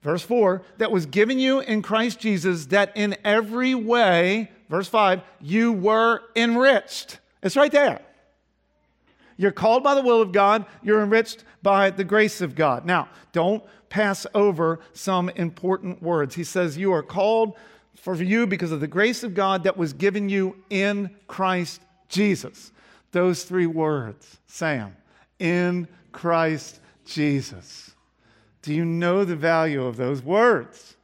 Verse 0.07 0.23
4 0.23 0.63
that 0.79 0.93
was 0.93 1.05
given 1.05 1.41
you 1.41 1.59
in 1.59 1.83
Christ 1.83 2.21
Jesus, 2.21 2.67
that 2.67 2.93
in 2.95 3.17
every 3.25 3.75
way, 3.75 4.53
verse 4.71 4.87
5, 4.87 5.21
you 5.41 5.73
were 5.73 6.23
enriched. 6.37 7.19
It's 7.43 7.57
right 7.57 7.73
there. 7.73 8.01
You're 9.37 9.51
called 9.51 9.83
by 9.83 9.97
the 9.97 10.03
will 10.03 10.23
of 10.23 10.31
God, 10.31 10.65
you're 10.81 11.03
enriched 11.03 11.43
by 11.61 11.91
the 11.91 12.05
grace 12.05 12.41
of 12.41 12.55
God. 12.55 12.87
Now, 12.87 13.09
don't 13.33 13.65
pass 13.89 14.29
over 14.33 14.79
some 14.93 15.29
important 15.31 16.01
words. 16.01 16.37
He 16.37 16.45
says, 16.45 16.79
You 16.79 16.93
are 16.93 17.03
called 17.03 17.57
for 17.97 18.15
you 18.15 18.47
because 18.47 18.71
of 18.71 18.79
the 18.79 18.87
grace 18.87 19.25
of 19.25 19.35
God 19.35 19.65
that 19.65 19.77
was 19.77 19.93
given 19.93 20.29
you 20.29 20.55
in 20.71 21.11
Christ 21.27 21.81
Jesus. 22.09 22.71
Those 23.11 23.43
three 23.43 23.67
words, 23.67 24.39
Sam, 24.47 24.97
in 25.41 25.89
Christ 26.13 26.79
Jesus. 27.05 27.96
Do 28.67 28.75
you 28.75 28.85
know 28.85 29.25
the 29.25 29.37
value 29.37 29.85
of 29.85 29.97
those 29.97 30.21
words? 30.23 30.97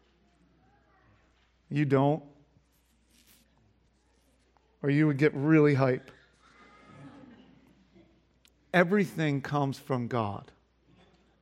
You 1.71 1.85
don't? 1.85 2.25
Or 4.83 4.91
you 4.91 5.07
would 5.07 5.17
get 5.17 5.33
really 5.33 5.75
hype 5.75 6.11
everything 8.73 9.41
comes 9.41 9.79
from 9.79 10.09
God. 10.09 10.51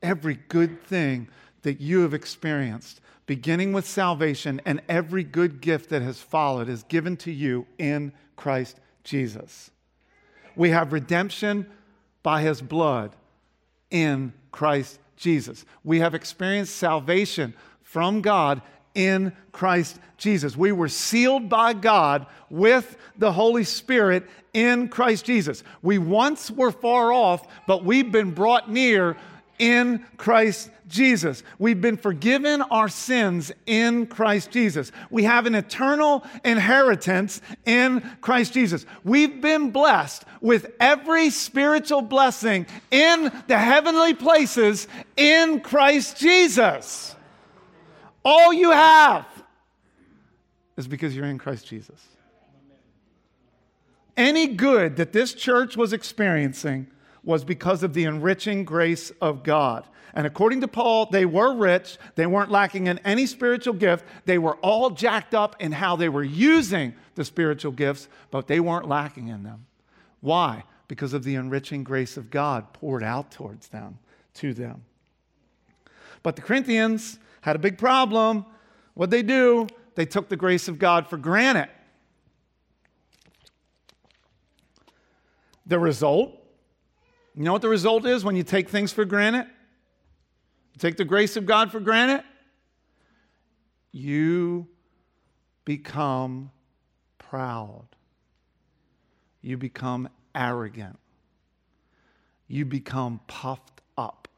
Every 0.02 0.38
good 0.48 0.82
thing 0.82 1.28
that 1.62 1.80
you 1.80 2.00
have 2.00 2.14
experienced, 2.14 3.00
beginning 3.26 3.72
with 3.72 3.86
salvation, 3.86 4.60
and 4.64 4.82
every 4.88 5.22
good 5.22 5.60
gift 5.60 5.90
that 5.90 6.02
has 6.02 6.20
followed 6.20 6.68
is 6.68 6.82
given 6.84 7.16
to 7.18 7.30
you 7.30 7.66
in 7.78 8.12
Christ 8.36 8.80
Jesus. 9.04 9.70
We 10.56 10.70
have 10.70 10.92
redemption 10.92 11.70
by 12.22 12.42
his 12.42 12.60
blood 12.60 13.14
in 13.90 14.32
Christ 14.50 14.98
Jesus. 15.20 15.64
We 15.84 16.00
have 16.00 16.14
experienced 16.14 16.76
salvation 16.76 17.54
from 17.82 18.22
God 18.22 18.62
in 18.94 19.32
Christ 19.52 19.98
Jesus. 20.16 20.56
We 20.56 20.72
were 20.72 20.88
sealed 20.88 21.48
by 21.48 21.74
God 21.74 22.26
with 22.48 22.96
the 23.18 23.32
Holy 23.32 23.64
Spirit 23.64 24.28
in 24.52 24.88
Christ 24.88 25.24
Jesus. 25.24 25.62
We 25.82 25.98
once 25.98 26.50
were 26.50 26.72
far 26.72 27.12
off, 27.12 27.46
but 27.66 27.84
we've 27.84 28.10
been 28.10 28.32
brought 28.32 28.70
near 28.70 29.16
in 29.58 30.04
Christ 30.16 30.70
Jesus. 30.90 31.42
We've 31.58 31.80
been 31.80 31.96
forgiven 31.96 32.60
our 32.62 32.88
sins 32.88 33.50
in 33.66 34.06
Christ 34.06 34.50
Jesus. 34.50 34.92
We 35.10 35.24
have 35.24 35.46
an 35.46 35.54
eternal 35.54 36.24
inheritance 36.44 37.40
in 37.64 38.02
Christ 38.20 38.52
Jesus. 38.52 38.84
We've 39.04 39.40
been 39.40 39.70
blessed 39.70 40.24
with 40.40 40.72
every 40.80 41.30
spiritual 41.30 42.02
blessing 42.02 42.66
in 42.90 43.32
the 43.46 43.58
heavenly 43.58 44.14
places 44.14 44.88
in 45.16 45.60
Christ 45.60 46.18
Jesus. 46.18 47.14
All 48.24 48.52
you 48.52 48.70
have 48.72 49.26
is 50.76 50.86
because 50.86 51.14
you're 51.16 51.26
in 51.26 51.38
Christ 51.38 51.66
Jesus. 51.66 52.04
Any 54.16 54.48
good 54.48 54.96
that 54.96 55.12
this 55.12 55.32
church 55.32 55.76
was 55.76 55.92
experiencing 55.92 56.88
was 57.22 57.44
because 57.44 57.82
of 57.82 57.94
the 57.94 58.04
enriching 58.04 58.64
grace 58.64 59.10
of 59.20 59.42
God. 59.42 59.86
And 60.14 60.26
according 60.26 60.60
to 60.62 60.68
Paul, 60.68 61.06
they 61.06 61.24
were 61.24 61.54
rich. 61.54 61.98
They 62.16 62.26
weren't 62.26 62.50
lacking 62.50 62.86
in 62.86 62.98
any 62.98 63.26
spiritual 63.26 63.74
gift. 63.74 64.04
They 64.24 64.38
were 64.38 64.56
all 64.56 64.90
jacked 64.90 65.34
up 65.34 65.56
in 65.60 65.72
how 65.72 65.96
they 65.96 66.08
were 66.08 66.24
using 66.24 66.94
the 67.14 67.24
spiritual 67.24 67.72
gifts, 67.72 68.08
but 68.30 68.46
they 68.46 68.60
weren't 68.60 68.88
lacking 68.88 69.28
in 69.28 69.42
them. 69.42 69.66
Why? 70.20 70.64
Because 70.88 71.12
of 71.12 71.22
the 71.22 71.36
enriching 71.36 71.84
grace 71.84 72.16
of 72.16 72.30
God 72.30 72.72
poured 72.72 73.04
out 73.04 73.30
towards 73.30 73.68
them, 73.68 73.98
to 74.34 74.52
them. 74.52 74.82
But 76.22 76.36
the 76.36 76.42
Corinthians 76.42 77.18
had 77.42 77.56
a 77.56 77.60
big 77.60 77.78
problem. 77.78 78.44
What'd 78.94 79.10
they 79.10 79.22
do? 79.22 79.68
They 79.94 80.06
took 80.06 80.28
the 80.28 80.36
grace 80.36 80.66
of 80.68 80.78
God 80.78 81.06
for 81.06 81.16
granted. 81.16 81.68
The 85.66 85.78
result, 85.78 86.39
you 87.40 87.46
know 87.46 87.54
what 87.54 87.62
the 87.62 87.70
result 87.70 88.04
is 88.04 88.22
when 88.22 88.36
you 88.36 88.42
take 88.42 88.68
things 88.68 88.92
for 88.92 89.06
granted? 89.06 89.46
take 90.76 90.98
the 90.98 91.06
grace 91.06 91.36
of 91.38 91.46
God 91.46 91.72
for 91.72 91.80
granted, 91.80 92.22
you 93.92 94.66
become 95.64 96.50
proud. 97.18 97.86
You 99.40 99.56
become 99.56 100.10
arrogant. 100.34 100.98
You 102.46 102.66
become 102.66 103.20
puffed 103.26 103.80
up. 103.96 104.28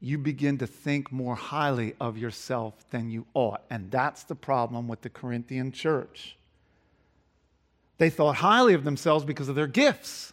You 0.00 0.18
begin 0.18 0.58
to 0.58 0.66
think 0.66 1.12
more 1.12 1.36
highly 1.36 1.94
of 2.00 2.18
yourself 2.18 2.74
than 2.90 3.10
you 3.10 3.26
ought. 3.32 3.62
And 3.70 3.92
that's 3.92 4.24
the 4.24 4.34
problem 4.34 4.88
with 4.88 5.02
the 5.02 5.10
Corinthian 5.10 5.70
church. 5.70 6.36
They 7.98 8.10
thought 8.10 8.36
highly 8.36 8.74
of 8.74 8.82
themselves 8.82 9.24
because 9.24 9.48
of 9.48 9.54
their 9.54 9.68
gifts. 9.68 10.32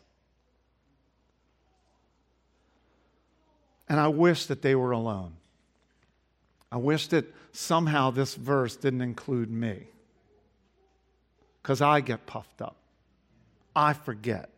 And 3.87 3.99
I 3.99 4.07
wish 4.07 4.47
that 4.47 4.61
they 4.61 4.75
were 4.75 4.91
alone. 4.91 5.33
I 6.71 6.77
wish 6.77 7.07
that 7.07 7.25
somehow 7.51 8.11
this 8.11 8.35
verse 8.35 8.75
didn't 8.75 9.01
include 9.01 9.49
me. 9.49 9.87
Because 11.61 11.81
I 11.81 12.01
get 12.01 12.25
puffed 12.25 12.61
up, 12.61 12.75
I 13.75 13.93
forget. 13.93 14.49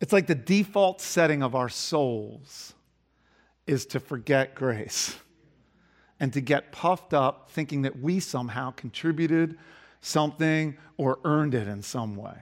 It's 0.00 0.12
like 0.12 0.26
the 0.26 0.34
default 0.34 1.00
setting 1.00 1.42
of 1.42 1.54
our 1.54 1.68
souls 1.68 2.74
is 3.66 3.86
to 3.86 4.00
forget 4.00 4.54
grace 4.54 5.16
and 6.20 6.32
to 6.32 6.40
get 6.40 6.72
puffed 6.72 7.14
up 7.14 7.50
thinking 7.50 7.82
that 7.82 7.98
we 7.98 8.20
somehow 8.20 8.70
contributed 8.72 9.58
something 10.00 10.76
or 10.96 11.18
earned 11.24 11.54
it 11.54 11.66
in 11.66 11.82
some 11.82 12.16
way. 12.16 12.36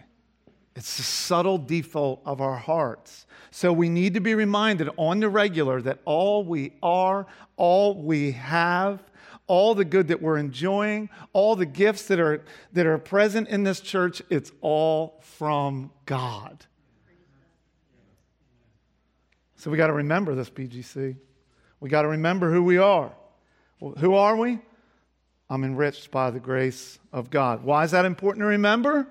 It's 0.77 0.99
a 0.99 1.03
subtle 1.03 1.59
default 1.59 2.21
of 2.25 2.41
our 2.41 2.57
hearts. 2.57 3.27
So 3.51 3.73
we 3.73 3.89
need 3.89 4.15
to 4.15 4.21
be 4.21 4.35
reminded 4.35 4.89
on 4.97 5.21
the 5.21 5.29
regular 5.29 5.81
that 5.83 6.01
all 6.05 6.45
we 6.45 6.73
are, 6.83 7.27
all 7.57 8.03
we 8.03 8.33
have, 8.33 9.01
all 9.47 9.75
the 9.75 9.85
good 9.85 10.09
that 10.09 10.21
we're 10.21 10.39
enjoying, 10.39 11.11
all 11.33 11.55
the 11.55 11.67
gifts 11.67 12.07
that 12.09 12.19
are, 12.19 12.43
that 12.73 12.87
are 12.87 12.99
present 12.99 13.49
in 13.49 13.63
this 13.63 13.81
church, 13.81 14.23
it's 14.31 14.51
all 14.61 15.21
from 15.21 15.93
God. 16.07 16.67
So 19.57 19.71
we 19.71 19.77
got 19.77 19.87
to 19.87 19.93
remember 19.93 20.35
this, 20.35 20.51
BGC. 20.51 21.17
We 21.81 21.89
got 21.89 22.03
to 22.03 22.09
remember 22.09 22.51
who 22.51 22.65
we 22.65 22.79
are. 22.79 23.13
Well, 23.81 23.95
who 23.99 24.15
are 24.15 24.37
we? 24.37 24.59
I'm 25.49 25.63
enriched 25.63 26.11
by 26.11 26.31
the 26.31 26.41
grace 26.41 26.99
of 27.13 27.31
God. 27.31 27.63
Why 27.63 27.85
is 27.85 27.93
that 27.93 28.05
important 28.05 28.43
to 28.43 28.47
remember? 28.47 29.07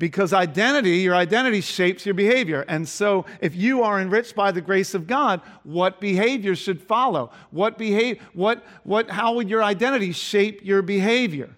Because 0.00 0.32
identity, 0.32 0.96
your 0.96 1.14
identity 1.14 1.60
shapes 1.60 2.06
your 2.06 2.14
behavior. 2.14 2.64
And 2.68 2.88
so, 2.88 3.26
if 3.42 3.54
you 3.54 3.82
are 3.82 4.00
enriched 4.00 4.34
by 4.34 4.50
the 4.50 4.62
grace 4.62 4.94
of 4.94 5.06
God, 5.06 5.42
what 5.62 6.00
behavior 6.00 6.56
should 6.56 6.80
follow? 6.80 7.30
What 7.50 7.76
behave, 7.76 8.18
what, 8.32 8.64
what, 8.82 9.10
how 9.10 9.34
would 9.34 9.50
your 9.50 9.62
identity 9.62 10.12
shape 10.12 10.64
your 10.64 10.80
behavior? 10.80 11.54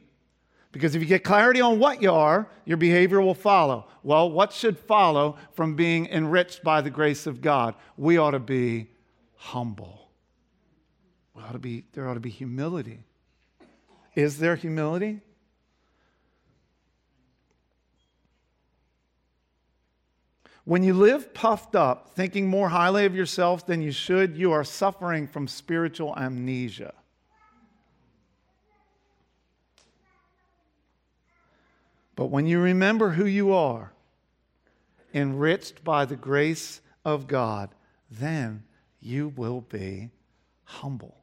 Because 0.72 0.96
if 0.96 1.02
you 1.02 1.06
get 1.06 1.22
clarity 1.22 1.60
on 1.60 1.78
what 1.78 2.02
you 2.02 2.10
are, 2.10 2.48
your 2.64 2.78
behavior 2.78 3.20
will 3.20 3.34
follow. 3.34 3.86
Well, 4.02 4.28
what 4.28 4.52
should 4.52 4.76
follow 4.76 5.36
from 5.52 5.76
being 5.76 6.06
enriched 6.06 6.64
by 6.64 6.80
the 6.80 6.90
grace 6.90 7.28
of 7.28 7.42
God? 7.42 7.76
We 7.96 8.18
ought 8.18 8.32
to 8.32 8.40
be 8.40 8.90
humble. 9.36 10.10
We 11.34 11.44
ought 11.44 11.52
to 11.52 11.60
be, 11.60 11.84
there 11.92 12.08
ought 12.08 12.14
to 12.14 12.20
be 12.20 12.30
humility. 12.30 13.04
Is 14.16 14.38
there 14.38 14.56
humility? 14.56 15.20
When 20.64 20.84
you 20.84 20.94
live 20.94 21.34
puffed 21.34 21.74
up, 21.74 22.14
thinking 22.14 22.46
more 22.46 22.68
highly 22.68 23.04
of 23.04 23.16
yourself 23.16 23.66
than 23.66 23.82
you 23.82 23.90
should, 23.90 24.36
you 24.36 24.52
are 24.52 24.62
suffering 24.62 25.26
from 25.26 25.48
spiritual 25.48 26.14
amnesia. 26.16 26.94
But 32.14 32.26
when 32.26 32.46
you 32.46 32.60
remember 32.60 33.10
who 33.10 33.26
you 33.26 33.52
are, 33.52 33.92
enriched 35.12 35.82
by 35.82 36.04
the 36.04 36.16
grace 36.16 36.80
of 37.04 37.26
God, 37.26 37.70
then 38.10 38.62
you 39.00 39.32
will 39.36 39.62
be 39.62 40.10
humble. 40.64 41.16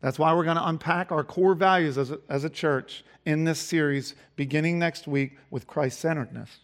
That's 0.00 0.18
why 0.18 0.34
we're 0.34 0.44
going 0.44 0.58
to 0.58 0.68
unpack 0.68 1.10
our 1.12 1.24
core 1.24 1.54
values 1.54 1.96
as 1.96 2.10
a, 2.10 2.20
as 2.28 2.44
a 2.44 2.50
church 2.50 3.04
in 3.24 3.44
this 3.44 3.58
series 3.58 4.14
beginning 4.36 4.78
next 4.78 5.06
week 5.06 5.38
with 5.50 5.66
Christ 5.66 5.98
centeredness. 5.98 6.58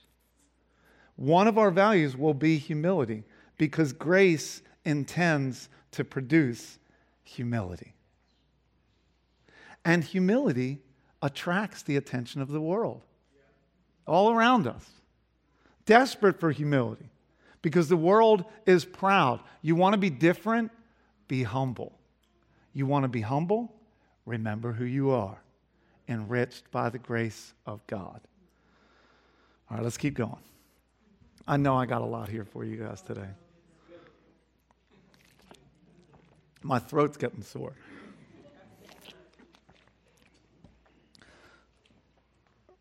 One 1.20 1.46
of 1.46 1.58
our 1.58 1.70
values 1.70 2.16
will 2.16 2.32
be 2.32 2.56
humility 2.56 3.24
because 3.58 3.92
grace 3.92 4.62
intends 4.86 5.68
to 5.90 6.02
produce 6.02 6.78
humility. 7.22 7.92
And 9.84 10.02
humility 10.02 10.78
attracts 11.20 11.82
the 11.82 11.98
attention 11.98 12.40
of 12.40 12.48
the 12.48 12.60
world 12.60 13.02
all 14.06 14.30
around 14.30 14.66
us. 14.66 14.88
Desperate 15.84 16.40
for 16.40 16.52
humility 16.52 17.10
because 17.60 17.90
the 17.90 17.98
world 17.98 18.46
is 18.64 18.86
proud. 18.86 19.40
You 19.60 19.76
want 19.76 19.92
to 19.92 19.98
be 19.98 20.08
different? 20.08 20.70
Be 21.28 21.42
humble. 21.42 21.98
You 22.72 22.86
want 22.86 23.02
to 23.02 23.08
be 23.08 23.20
humble? 23.20 23.74
Remember 24.24 24.72
who 24.72 24.86
you 24.86 25.10
are, 25.10 25.42
enriched 26.08 26.70
by 26.70 26.88
the 26.88 26.98
grace 26.98 27.52
of 27.66 27.86
God. 27.86 28.22
All 29.70 29.76
right, 29.76 29.84
let's 29.84 29.98
keep 29.98 30.14
going. 30.14 30.40
I 31.46 31.56
know 31.56 31.76
I 31.76 31.86
got 31.86 32.02
a 32.02 32.06
lot 32.06 32.28
here 32.28 32.44
for 32.44 32.64
you 32.64 32.76
guys 32.76 33.02
today. 33.02 33.28
My 36.62 36.78
throat's 36.78 37.16
getting 37.16 37.42
sore. 37.42 37.72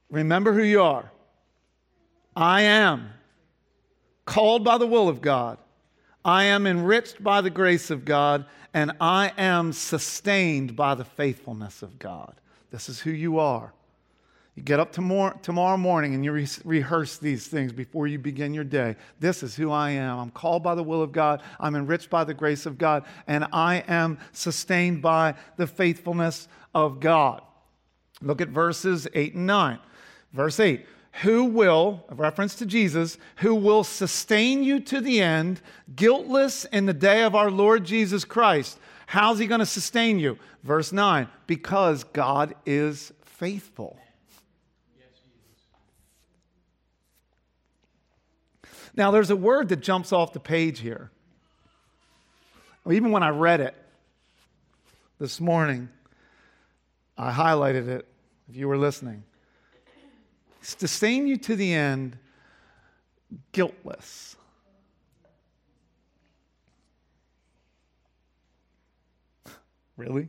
Remember 0.09 0.53
who 0.53 0.63
you 0.63 0.81
are. 0.81 1.11
I 2.35 2.61
am 2.63 3.09
called 4.25 4.63
by 4.63 4.77
the 4.77 4.87
will 4.87 5.07
of 5.07 5.21
God. 5.21 5.57
I 6.25 6.45
am 6.45 6.67
enriched 6.67 7.23
by 7.23 7.41
the 7.41 7.49
grace 7.49 7.89
of 7.89 8.05
God, 8.05 8.45
and 8.73 8.91
I 8.99 9.31
am 9.37 9.71
sustained 9.71 10.75
by 10.75 10.95
the 10.95 11.05
faithfulness 11.05 11.81
of 11.81 11.97
God. 11.97 12.35
This 12.71 12.89
is 12.89 12.99
who 12.99 13.11
you 13.11 13.39
are. 13.39 13.73
You 14.59 14.65
get 14.65 14.81
up 14.81 14.91
tomorrow, 14.91 15.39
tomorrow 15.41 15.77
morning 15.77 16.15
and 16.15 16.25
you 16.25 16.33
re- 16.33 16.45
rehearse 16.65 17.17
these 17.17 17.47
things 17.47 17.71
before 17.71 18.07
you 18.07 18.19
begin 18.19 18.53
your 18.53 18.65
day. 18.65 18.97
This 19.17 19.41
is 19.41 19.55
who 19.55 19.71
I 19.71 19.91
am. 19.91 20.19
I'm 20.19 20.31
called 20.31 20.63
by 20.63 20.75
the 20.75 20.83
will 20.83 21.01
of 21.01 21.13
God. 21.13 21.41
I'm 21.61 21.77
enriched 21.77 22.09
by 22.09 22.25
the 22.25 22.33
grace 22.33 22.65
of 22.65 22.77
God. 22.77 23.05
And 23.25 23.47
I 23.53 23.85
am 23.87 24.19
sustained 24.33 25.01
by 25.01 25.35
the 25.55 25.65
faithfulness 25.65 26.49
of 26.75 26.99
God. 26.99 27.41
Look 28.21 28.41
at 28.41 28.49
verses 28.49 29.07
8 29.13 29.35
and 29.35 29.47
9. 29.47 29.79
Verse 30.33 30.59
8 30.59 30.85
who 31.21 31.45
will, 31.45 32.03
a 32.09 32.15
reference 32.15 32.55
to 32.55 32.65
Jesus, 32.65 33.17
who 33.37 33.55
will 33.55 33.85
sustain 33.85 34.61
you 34.61 34.81
to 34.81 34.99
the 34.99 35.21
end, 35.21 35.61
guiltless 35.95 36.65
in 36.65 36.85
the 36.85 36.93
day 36.93 37.23
of 37.23 37.33
our 37.33 37.49
Lord 37.49 37.85
Jesus 37.85 38.25
Christ. 38.25 38.77
How's 39.07 39.39
he 39.39 39.47
going 39.47 39.59
to 39.59 39.65
sustain 39.65 40.19
you? 40.19 40.37
Verse 40.63 40.91
9, 40.91 41.29
because 41.47 42.03
God 42.03 42.55
is 42.65 43.13
faithful. 43.23 43.97
Now, 48.99 49.11
there's 49.11 49.29
a 49.29 49.35
word 49.37 49.69
that 49.69 49.77
jumps 49.77 50.11
off 50.11 50.33
the 50.33 50.41
page 50.41 50.79
here. 50.79 51.09
Even 52.91 53.11
when 53.11 53.23
I 53.23 53.29
read 53.29 53.61
it 53.61 53.73
this 55.21 55.39
morning, 55.39 55.87
I 57.17 57.31
highlighted 57.31 57.87
it 57.87 58.05
if 58.49 58.57
you 58.57 58.67
were 58.67 58.77
listening. 58.77 59.23
Sustain 60.59 61.27
you 61.27 61.37
to 61.37 61.55
the 61.55 61.73
end, 61.73 62.17
guiltless. 63.53 64.35
Really? 69.95 70.27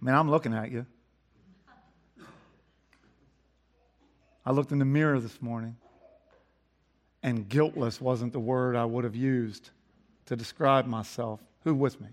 Man, 0.00 0.14
I'm 0.14 0.30
looking 0.30 0.54
at 0.54 0.70
you. 0.70 0.86
I 4.46 4.52
looked 4.52 4.72
in 4.72 4.78
the 4.78 4.86
mirror 4.86 5.20
this 5.20 5.42
morning, 5.42 5.76
and 7.22 7.48
guiltless 7.48 8.00
wasn't 8.00 8.32
the 8.32 8.40
word 8.40 8.76
I 8.76 8.84
would 8.84 9.04
have 9.04 9.16
used 9.16 9.70
to 10.26 10.36
describe 10.36 10.86
myself. 10.86 11.40
Who 11.64 11.74
with 11.74 12.00
me? 12.00 12.08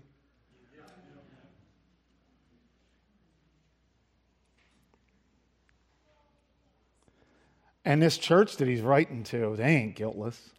And 7.84 8.00
this 8.00 8.18
church 8.18 8.56
that 8.58 8.68
he's 8.68 8.82
writing 8.82 9.24
to, 9.24 9.56
they 9.56 9.74
ain't 9.76 9.96
guiltless. 9.96 10.50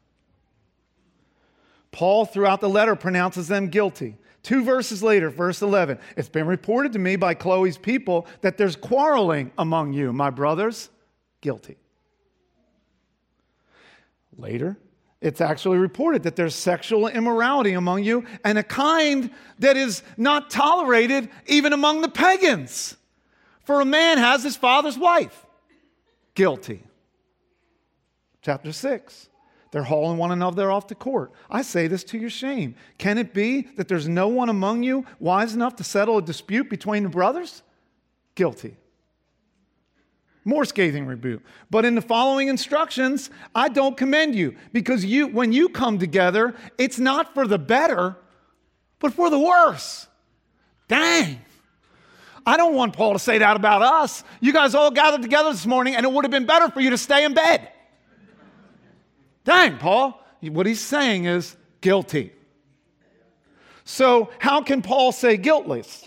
Paul, 1.91 2.25
throughout 2.25 2.61
the 2.61 2.69
letter, 2.69 2.95
pronounces 2.95 3.47
them 3.47 3.67
guilty. 3.67 4.17
Two 4.43 4.63
verses 4.63 5.03
later, 5.03 5.29
verse 5.29 5.61
11, 5.61 5.99
it's 6.17 6.29
been 6.29 6.47
reported 6.47 6.93
to 6.93 6.99
me 6.99 7.15
by 7.15 7.33
Chloe's 7.35 7.77
people 7.77 8.25
that 8.41 8.57
there's 8.57 8.75
quarreling 8.75 9.51
among 9.57 9.93
you, 9.93 10.11
my 10.11 10.29
brothers. 10.29 10.89
Guilty. 11.41 11.77
Later, 14.37 14.77
it's 15.21 15.41
actually 15.41 15.77
reported 15.77 16.23
that 16.23 16.35
there's 16.35 16.55
sexual 16.55 17.07
immorality 17.07 17.73
among 17.73 18.03
you 18.03 18.25
and 18.43 18.57
a 18.57 18.63
kind 18.63 19.29
that 19.59 19.77
is 19.77 20.01
not 20.17 20.49
tolerated 20.49 21.29
even 21.45 21.73
among 21.73 22.01
the 22.01 22.09
pagans. 22.09 22.97
For 23.63 23.81
a 23.81 23.85
man 23.85 24.17
has 24.17 24.43
his 24.43 24.55
father's 24.55 24.97
wife. 24.97 25.45
Guilty. 26.33 26.83
Chapter 28.41 28.71
6. 28.71 29.29
They're 29.71 29.83
hauling 29.83 30.17
one 30.17 30.31
another 30.31 30.71
off 30.71 30.87
to 30.87 30.95
court. 30.95 31.31
I 31.49 31.61
say 31.61 31.87
this 31.87 32.03
to 32.05 32.17
your 32.17 32.29
shame. 32.29 32.75
Can 32.97 33.17
it 33.17 33.33
be 33.33 33.61
that 33.77 33.87
there's 33.87 34.07
no 34.07 34.27
one 34.27 34.49
among 34.49 34.83
you 34.83 35.05
wise 35.19 35.53
enough 35.53 35.77
to 35.77 35.83
settle 35.83 36.17
a 36.17 36.21
dispute 36.21 36.69
between 36.69 37.03
the 37.03 37.09
brothers? 37.09 37.61
Guilty. 38.35 38.75
More 40.43 40.65
scathing 40.65 41.05
rebuke. 41.05 41.43
But 41.69 41.85
in 41.85 41.93
the 41.93 42.01
following 42.01 42.47
instructions, 42.47 43.29
I 43.53 43.69
don't 43.69 43.95
commend 43.95 44.35
you 44.35 44.55
because 44.73 45.05
you, 45.05 45.27
when 45.27 45.51
you 45.51 45.69
come 45.69 45.99
together, 45.99 46.55
it's 46.77 46.97
not 46.97 47.33
for 47.33 47.45
the 47.45 47.59
better, 47.59 48.17
but 48.99 49.13
for 49.13 49.29
the 49.29 49.37
worse. 49.37 50.07
Dang. 50.87 51.39
I 52.45 52.57
don't 52.57 52.73
want 52.73 52.93
Paul 52.93 53.13
to 53.13 53.19
say 53.19 53.37
that 53.37 53.55
about 53.55 53.83
us. 53.83 54.23
You 54.39 54.51
guys 54.51 54.73
all 54.73 54.89
gathered 54.89 55.21
together 55.21 55.51
this 55.51 55.67
morning, 55.67 55.95
and 55.95 56.05
it 56.05 56.11
would 56.11 56.23
have 56.25 56.31
been 56.31 56.47
better 56.47 56.69
for 56.71 56.79
you 56.79 56.89
to 56.89 56.97
stay 56.97 57.23
in 57.23 57.35
bed. 57.35 57.69
Dang, 59.43 59.77
Paul. 59.77 60.19
What 60.41 60.65
he's 60.65 60.81
saying 60.81 61.25
is 61.25 61.55
guilty. 61.81 62.31
So, 63.83 64.31
how 64.39 64.61
can 64.61 64.81
Paul 64.81 65.11
say 65.11 65.37
guiltless? 65.37 66.05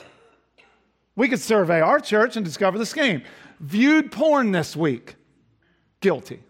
We 1.17 1.29
could 1.29 1.41
survey 1.41 1.81
our 1.81 2.01
church 2.01 2.37
and 2.37 2.45
discover 2.45 2.79
the 2.79 2.87
scheme. 2.87 3.23
Viewed 3.65 4.13
porn 4.13 4.53
this 4.53 4.77
week, 4.77 5.17
guilty. 6.01 6.41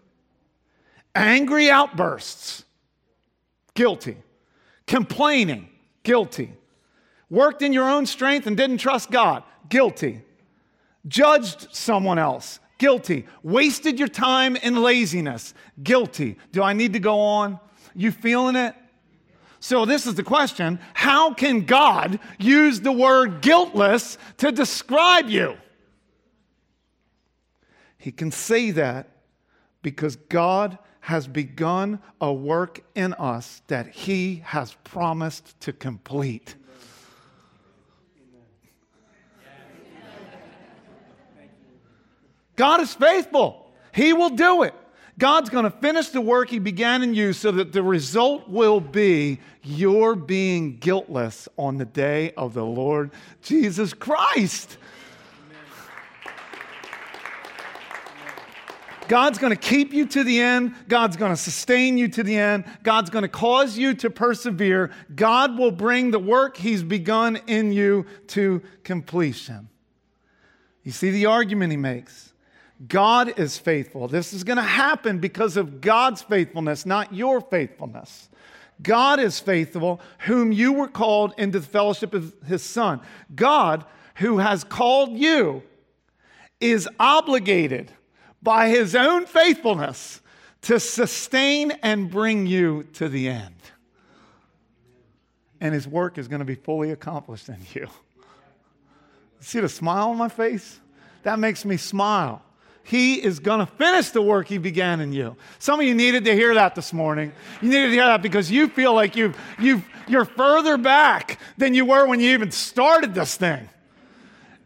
Angry 1.13 1.69
outbursts, 1.69 2.65
guilty. 3.73 4.17
Complaining, 4.85 5.69
guilty. 6.03 6.51
Worked 7.29 7.61
in 7.61 7.73
your 7.73 7.89
own 7.89 8.05
strength 8.05 8.47
and 8.47 8.55
didn't 8.55 8.77
trust 8.77 9.09
God, 9.09 9.43
guilty. 9.69 10.21
Judged 11.07 11.73
someone 11.73 12.19
else, 12.19 12.59
Guilty. 12.77 13.25
Wasted 13.41 13.99
your 13.99 14.07
time 14.07 14.55
in 14.57 14.81
laziness. 14.81 15.53
Guilty. 15.81 16.37
Do 16.51 16.61
I 16.61 16.73
need 16.73 16.93
to 16.93 16.99
go 16.99 17.19
on? 17.19 17.59
You 17.93 18.11
feeling 18.11 18.55
it? 18.55 18.75
So, 19.61 19.85
this 19.85 20.05
is 20.05 20.15
the 20.15 20.23
question 20.23 20.79
How 20.93 21.33
can 21.33 21.61
God 21.61 22.19
use 22.37 22.81
the 22.81 22.91
word 22.91 23.41
guiltless 23.41 24.17
to 24.37 24.51
describe 24.51 25.29
you? 25.29 25.57
He 28.05 28.11
can 28.11 28.29
say 28.29 28.69
that 28.69 29.09
because 29.81 30.15
God 30.15 30.77
has 30.99 31.25
begun 31.25 31.97
a 32.21 32.31
work 32.31 32.81
in 32.93 33.13
us 33.13 33.63
that 33.65 33.87
He 33.87 34.43
has 34.45 34.75
promised 34.83 35.59
to 35.61 35.73
complete. 35.73 36.53
God 42.55 42.79
is 42.79 42.93
faithful. 42.93 43.71
He 43.91 44.13
will 44.13 44.29
do 44.29 44.61
it. 44.61 44.75
God's 45.17 45.49
going 45.49 45.65
to 45.65 45.71
finish 45.71 46.09
the 46.09 46.21
work 46.21 46.51
He 46.51 46.59
began 46.59 47.01
in 47.01 47.15
you 47.15 47.33
so 47.33 47.51
that 47.53 47.71
the 47.71 47.81
result 47.81 48.47
will 48.47 48.79
be 48.79 49.39
your 49.63 50.13
being 50.13 50.77
guiltless 50.77 51.49
on 51.57 51.79
the 51.79 51.85
day 51.85 52.33
of 52.37 52.53
the 52.53 52.65
Lord 52.65 53.09
Jesus 53.41 53.95
Christ. 53.95 54.77
God's 59.07 59.37
going 59.37 59.51
to 59.51 59.59
keep 59.59 59.93
you 59.93 60.05
to 60.07 60.23
the 60.23 60.41
end. 60.41 60.75
God's 60.87 61.17
going 61.17 61.31
to 61.31 61.37
sustain 61.37 61.97
you 61.97 62.07
to 62.09 62.23
the 62.23 62.35
end. 62.35 62.65
God's 62.83 63.09
going 63.09 63.23
to 63.23 63.29
cause 63.29 63.77
you 63.77 63.93
to 63.95 64.09
persevere. 64.09 64.91
God 65.15 65.57
will 65.57 65.71
bring 65.71 66.11
the 66.11 66.19
work 66.19 66.57
He's 66.57 66.83
begun 66.83 67.37
in 67.47 67.71
you 67.71 68.05
to 68.27 68.61
completion. 68.83 69.69
You 70.83 70.91
see 70.91 71.11
the 71.11 71.27
argument 71.27 71.71
He 71.71 71.77
makes. 71.77 72.33
God 72.87 73.39
is 73.39 73.57
faithful. 73.57 74.07
This 74.07 74.33
is 74.33 74.43
going 74.43 74.57
to 74.57 74.63
happen 74.63 75.19
because 75.19 75.55
of 75.55 75.79
God's 75.79 76.21
faithfulness, 76.21 76.85
not 76.85 77.13
your 77.13 77.39
faithfulness. 77.39 78.29
God 78.81 79.19
is 79.19 79.39
faithful, 79.39 80.01
whom 80.19 80.51
you 80.51 80.73
were 80.73 80.89
called 80.89 81.33
into 81.37 81.59
the 81.59 81.65
fellowship 81.65 82.13
of 82.13 82.33
his 82.45 82.61
Son. 82.61 82.99
God, 83.33 83.85
who 84.15 84.39
has 84.39 84.65
called 84.65 85.11
you, 85.17 85.63
is 86.59 86.87
obligated 86.99 87.91
by 88.45 88.69
his 88.69 88.95
own 88.95 89.25
faithfulness 89.25 90.21
to 90.61 90.79
sustain 90.79 91.71
and 91.83 92.09
bring 92.09 92.45
you 92.45 92.83
to 92.93 93.09
the 93.09 93.27
end. 93.27 93.55
And 95.59 95.73
his 95.73 95.87
work 95.87 96.17
is 96.17 96.27
going 96.29 96.39
to 96.39 96.45
be 96.45 96.55
fully 96.55 96.91
accomplished 96.91 97.49
in 97.49 97.57
you. 97.73 97.89
See 99.41 99.59
the 99.59 99.67
smile 99.67 100.09
on 100.09 100.17
my 100.17 100.29
face? 100.29 100.79
That 101.23 101.39
makes 101.39 101.65
me 101.65 101.75
smile. 101.77 102.41
He 102.83 103.15
is 103.15 103.39
going 103.39 103.59
to 103.59 103.65
finish 103.65 104.09
the 104.09 104.21
work 104.21 104.47
He 104.47 104.59
began 104.59 105.01
in 105.01 105.11
you. 105.11 105.35
Some 105.57 105.79
of 105.79 105.87
you 105.87 105.95
needed 105.95 106.23
to 106.25 106.33
hear 106.35 106.53
that 106.53 106.75
this 106.75 106.93
morning. 106.93 107.31
You 107.61 107.69
needed 107.69 107.87
to 107.87 107.93
hear 107.93 108.05
that 108.05 108.21
because 108.21 108.51
you 108.51 108.67
feel 108.67 108.93
like 108.93 109.15
you've, 109.15 109.35
you've, 109.59 109.83
you're 110.07 110.25
further 110.25 110.77
back 110.77 111.39
than 111.57 111.73
you 111.73 111.85
were 111.85 112.05
when 112.07 112.19
you 112.19 112.31
even 112.33 112.51
started 112.51 113.15
this 113.15 113.37
thing. 113.37 113.67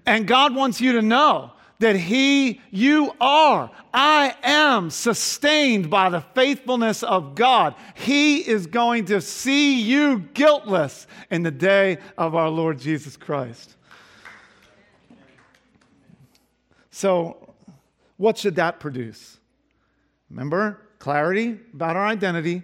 And 0.05 0.27
God 0.27 0.53
wants 0.53 0.81
you 0.81 0.93
to 0.93 1.01
know 1.01 1.53
that 1.79 1.95
He, 1.95 2.61
you 2.71 3.13
are, 3.19 3.71
I 3.93 4.35
am 4.43 4.89
sustained 4.89 5.89
by 5.89 6.09
the 6.09 6.21
faithfulness 6.21 7.03
of 7.03 7.35
God. 7.35 7.75
He 7.95 8.39
is 8.39 8.67
going 8.67 9.05
to 9.05 9.21
see 9.21 9.81
you 9.81 10.19
guiltless 10.33 11.07
in 11.31 11.43
the 11.43 11.51
day 11.51 11.97
of 12.17 12.35
our 12.35 12.49
Lord 12.49 12.79
Jesus 12.79 13.15
Christ. 13.17 13.75
So, 16.91 17.53
what 18.17 18.37
should 18.37 18.55
that 18.55 18.81
produce? 18.81 19.37
Remember, 20.29 20.81
clarity 20.99 21.57
about 21.73 21.95
our 21.95 22.05
identity 22.05 22.63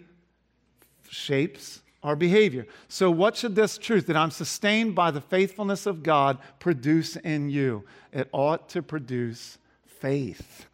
shapes 1.09 1.82
our 2.06 2.16
behavior. 2.16 2.68
So, 2.88 3.10
what 3.10 3.36
should 3.36 3.56
this 3.56 3.80
truth 3.80 4.06
that 4.08 4.16
I'm 4.16 4.30
sustained 4.30 4.93
by 4.93 5.10
the 5.10 5.22
faithfulness 5.22 5.88
of 5.88 6.03
God 6.03 6.38
produce 6.60 7.16
in 7.16 7.49
you? 7.49 7.84
It 8.14 8.30
ought 8.32 8.70
to 8.70 8.84
produce 8.84 9.58
faith. 9.88 10.68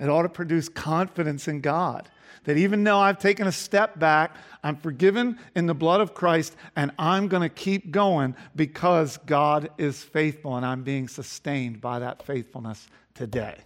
It 0.00 0.08
ought 0.08 0.22
to 0.22 0.30
produce 0.30 0.70
confidence 0.70 1.46
in 1.46 1.60
God. 1.60 2.08
That 2.44 2.56
even 2.56 2.84
though 2.84 2.98
I've 2.98 3.18
taken 3.18 3.46
a 3.46 3.52
step 3.52 3.98
back, 3.98 4.34
I'm 4.64 4.76
forgiven 4.76 5.38
in 5.54 5.66
the 5.66 5.74
blood 5.74 6.00
of 6.00 6.14
Christ, 6.14 6.56
and 6.74 6.90
I'm 6.98 7.28
going 7.28 7.42
to 7.42 7.50
keep 7.50 7.90
going 7.90 8.34
because 8.56 9.18
God 9.26 9.68
is 9.76 10.02
faithful 10.02 10.56
and 10.56 10.64
I'm 10.64 10.82
being 10.82 11.06
sustained 11.06 11.82
by 11.82 11.98
that 11.98 12.24
faithfulness 12.24 12.88
today. 13.14 13.58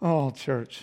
Oh, 0.00 0.30
church. 0.30 0.82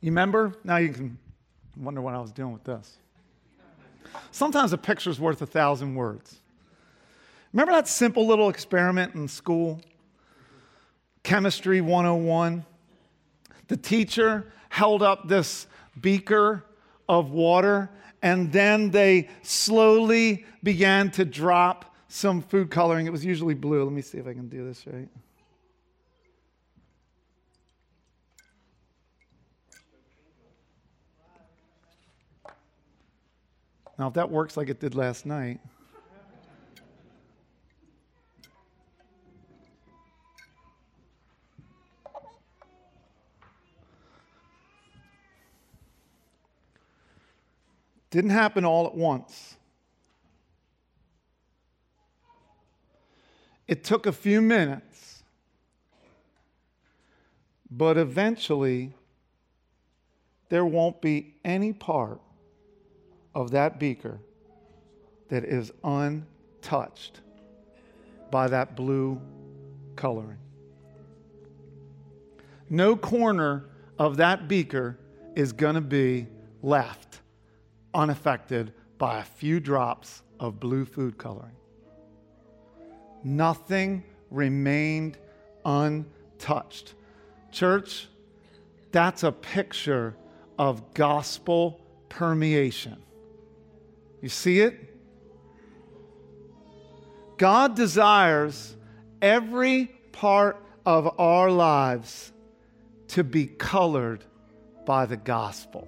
You 0.00 0.10
remember? 0.10 0.54
Now 0.64 0.76
you 0.76 0.90
can 0.90 1.18
wonder 1.76 2.00
what 2.00 2.14
I 2.14 2.20
was 2.20 2.32
doing 2.32 2.52
with 2.52 2.64
this. 2.64 2.98
Sometimes 4.30 4.72
a 4.72 4.78
picture's 4.78 5.18
worth 5.18 5.42
a 5.42 5.46
thousand 5.46 5.94
words. 5.94 6.36
Remember 7.52 7.72
that 7.72 7.88
simple 7.88 8.26
little 8.26 8.48
experiment 8.48 9.14
in 9.14 9.26
school? 9.26 9.80
Chemistry 11.22 11.80
101. 11.80 12.64
The 13.68 13.76
teacher 13.76 14.52
held 14.68 15.02
up 15.02 15.28
this 15.28 15.66
beaker 16.00 16.64
of 17.08 17.30
water, 17.30 17.90
and 18.22 18.52
then 18.52 18.90
they 18.90 19.28
slowly 19.42 20.44
began 20.62 21.10
to 21.12 21.24
drop 21.24 21.94
some 22.08 22.42
food 22.42 22.70
coloring. 22.70 23.06
It 23.06 23.12
was 23.12 23.24
usually 23.24 23.54
blue. 23.54 23.84
Let 23.84 23.92
me 23.92 24.02
see 24.02 24.18
if 24.18 24.26
I 24.26 24.32
can 24.32 24.48
do 24.48 24.64
this 24.64 24.86
right. 24.86 25.08
Now, 33.98 34.06
if 34.06 34.14
that 34.14 34.30
works 34.30 34.56
like 34.56 34.68
it 34.68 34.78
did 34.78 34.94
last 34.94 35.26
night, 35.26 35.58
didn't 48.10 48.30
happen 48.30 48.64
all 48.64 48.86
at 48.86 48.94
once. 48.94 49.56
It 53.66 53.82
took 53.82 54.06
a 54.06 54.12
few 54.12 54.40
minutes, 54.40 55.24
but 57.68 57.98
eventually 57.98 58.94
there 60.48 60.64
won't 60.64 61.02
be 61.02 61.34
any 61.44 61.72
part 61.72 62.20
of 63.38 63.52
that 63.52 63.78
beaker 63.78 64.18
that 65.28 65.44
is 65.44 65.70
untouched 65.84 67.20
by 68.32 68.48
that 68.48 68.74
blue 68.74 69.20
coloring. 69.94 70.38
No 72.68 72.96
corner 72.96 73.66
of 73.96 74.16
that 74.16 74.48
beaker 74.48 74.98
is 75.36 75.52
going 75.52 75.76
to 75.76 75.80
be 75.80 76.26
left 76.64 77.20
unaffected 77.94 78.72
by 78.98 79.20
a 79.20 79.24
few 79.24 79.60
drops 79.60 80.22
of 80.40 80.58
blue 80.58 80.84
food 80.84 81.16
coloring. 81.16 81.54
Nothing 83.22 84.02
remained 84.32 85.16
untouched. 85.64 86.94
Church, 87.52 88.08
that's 88.90 89.22
a 89.22 89.30
picture 89.30 90.16
of 90.58 90.92
gospel 90.92 91.80
permeation. 92.08 93.00
You 94.20 94.28
see 94.28 94.60
it? 94.60 94.96
God 97.36 97.76
desires 97.76 98.76
every 99.22 99.86
part 100.12 100.62
of 100.84 101.18
our 101.20 101.50
lives 101.50 102.32
to 103.08 103.22
be 103.22 103.46
colored 103.46 104.24
by 104.84 105.06
the 105.06 105.16
gospel. 105.16 105.86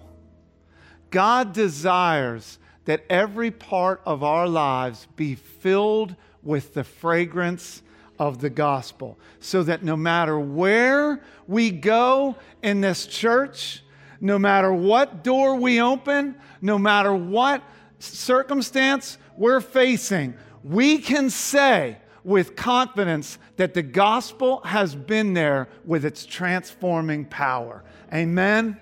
God 1.11 1.53
desires 1.53 2.59
that 2.85 3.05
every 3.11 3.51
part 3.51 4.01
of 4.07 4.23
our 4.23 4.47
lives 4.47 5.09
be 5.17 5.35
filled 5.35 6.15
with 6.43 6.75
the 6.75 6.85
fragrance 6.85 7.83
of 8.19 8.41
the 8.41 8.51
gospel, 8.51 9.19
so 9.41 9.63
that 9.63 9.83
no 9.83 9.97
matter 9.97 10.39
where 10.39 11.23
we 11.49 11.71
go 11.71 12.37
in 12.63 12.81
this 12.81 13.07
church, 13.07 13.83
no 14.21 14.39
matter 14.39 14.73
what 14.73 15.25
door 15.25 15.57
we 15.57 15.81
open, 15.81 16.37
no 16.61 16.79
matter 16.79 17.15
what 17.15 17.63
circumstance 18.01 19.19
we're 19.37 19.61
facing, 19.61 20.35
we 20.65 20.99
can 20.99 21.31
say 21.31 21.99
with 22.25 22.57
confidence 22.57 23.39
that 23.57 23.75
the 23.75 23.83
gospel 23.83 24.61
has 24.61 24.95
been 24.95 25.35
there 25.35 25.69
with 25.85 26.05
its 26.05 26.27
transforming 26.27 27.25
power. 27.25 27.83
Amen? 28.13 28.79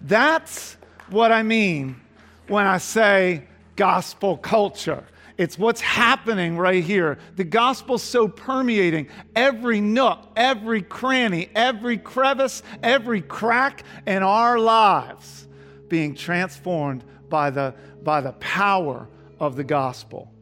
That's 0.00 0.76
what 1.10 1.32
I 1.32 1.42
mean 1.42 2.00
when 2.48 2.66
I 2.66 2.78
say 2.78 3.44
gospel 3.76 4.36
culture. 4.36 5.04
It's 5.36 5.56
what's 5.56 5.80
happening 5.80 6.56
right 6.56 6.82
here. 6.82 7.18
The 7.36 7.44
gospel's 7.44 8.02
so 8.02 8.26
permeating 8.26 9.08
every 9.36 9.80
nook, 9.80 10.26
every 10.34 10.82
cranny, 10.82 11.48
every 11.54 11.96
crevice, 11.96 12.64
every 12.82 13.20
crack 13.20 13.84
in 14.04 14.24
our 14.24 14.58
lives, 14.58 15.46
being 15.88 16.16
transformed 16.16 17.04
by 17.28 17.50
the 17.50 17.74
by 18.02 18.20
the 18.20 18.32
power 18.32 19.08
of 19.40 19.56
the 19.56 19.64
gospel. 19.64 20.32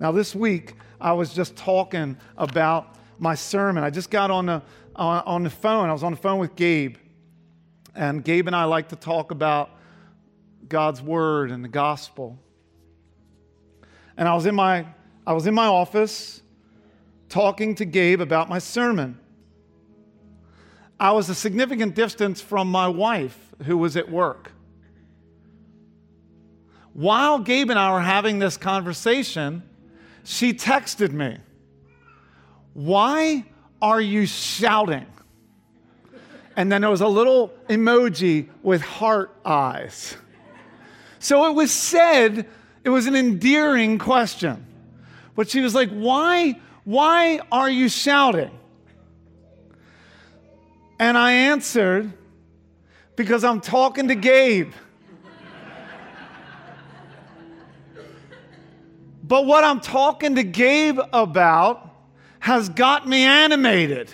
Now, 0.00 0.12
this 0.12 0.34
week, 0.34 0.74
I 1.00 1.12
was 1.12 1.32
just 1.32 1.56
talking 1.56 2.16
about 2.36 2.96
my 3.18 3.34
sermon. 3.34 3.84
I 3.84 3.90
just 3.90 4.10
got 4.10 4.30
on 4.30 4.46
the, 4.46 4.62
on, 4.96 5.22
on 5.24 5.42
the 5.44 5.50
phone. 5.50 5.88
I 5.88 5.92
was 5.92 6.02
on 6.02 6.12
the 6.12 6.18
phone 6.18 6.38
with 6.38 6.56
Gabe. 6.56 6.96
And 7.94 8.24
Gabe 8.24 8.46
and 8.46 8.56
I 8.56 8.64
like 8.64 8.88
to 8.88 8.96
talk 8.96 9.30
about 9.30 9.70
God's 10.68 11.02
word 11.02 11.50
and 11.50 11.62
the 11.62 11.68
gospel. 11.68 12.38
And 14.16 14.28
I 14.28 14.34
was 14.34 14.46
in 14.46 14.54
my, 14.54 14.86
I 15.26 15.34
was 15.34 15.46
in 15.46 15.54
my 15.54 15.66
office 15.66 16.42
talking 17.28 17.74
to 17.76 17.84
Gabe 17.84 18.20
about 18.20 18.48
my 18.48 18.58
sermon. 18.58 19.18
I 20.98 21.12
was 21.12 21.28
a 21.28 21.34
significant 21.34 21.94
distance 21.94 22.40
from 22.40 22.68
my 22.68 22.88
wife, 22.88 23.38
who 23.64 23.76
was 23.76 23.96
at 23.96 24.10
work 24.10 24.52
while 26.94 27.38
Gabe 27.38 27.70
and 27.70 27.78
I 27.78 27.92
were 27.92 28.00
having 28.00 28.38
this 28.38 28.56
conversation, 28.56 29.62
she 30.24 30.52
texted 30.52 31.12
me, 31.12 31.38
Why 32.74 33.44
are 33.80 34.00
you 34.00 34.26
shouting? 34.26 35.06
And 36.56 36.70
then 36.70 36.82
there 36.82 36.90
was 36.90 37.00
a 37.00 37.08
little 37.08 37.48
emoji 37.68 38.48
with 38.62 38.82
heart 38.82 39.34
eyes. 39.44 40.16
So 41.18 41.46
it 41.46 41.54
was 41.54 41.70
said, 41.70 42.46
it 42.84 42.90
was 42.90 43.06
an 43.06 43.16
endearing 43.16 43.98
question. 43.98 44.66
But 45.34 45.48
she 45.48 45.60
was 45.60 45.74
like, 45.74 45.90
Why, 45.90 46.60
why 46.84 47.40
are 47.50 47.70
you 47.70 47.88
shouting? 47.88 48.50
And 50.98 51.16
I 51.16 51.32
answered, 51.32 52.12
Because 53.16 53.44
I'm 53.44 53.60
talking 53.60 54.08
to 54.08 54.14
Gabe. 54.14 54.72
But 59.32 59.46
what 59.46 59.64
I'm 59.64 59.80
talking 59.80 60.34
to 60.34 60.42
Gabe 60.42 60.98
about 61.10 61.90
has 62.38 62.68
got 62.68 63.08
me 63.08 63.22
animated. 63.22 64.12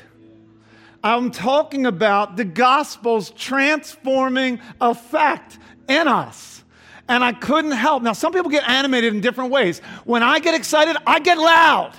I'm 1.02 1.32
talking 1.32 1.86
about 1.86 2.36
the 2.36 2.44
gospel's 2.44 3.30
transforming 3.30 4.60
effect 4.80 5.58
in 5.88 6.06
us. 6.06 6.62
And 7.08 7.24
I 7.24 7.32
couldn't 7.32 7.72
help. 7.72 8.04
Now, 8.04 8.12
some 8.12 8.32
people 8.32 8.48
get 8.48 8.62
animated 8.68 9.12
in 9.12 9.20
different 9.20 9.50
ways. 9.50 9.80
When 10.04 10.22
I 10.22 10.38
get 10.38 10.54
excited, 10.54 10.96
I 11.04 11.18
get 11.18 11.36
loud. 11.36 11.94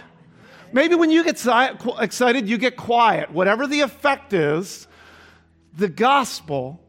Maybe 0.71 0.95
when 0.95 1.11
you 1.11 1.25
get 1.25 1.45
excited, 1.99 2.47
you 2.47 2.57
get 2.57 2.77
quiet. 2.77 3.31
Whatever 3.31 3.67
the 3.67 3.81
effect 3.81 4.31
is, 4.31 4.87
the 5.75 5.89
gospel, 5.89 6.79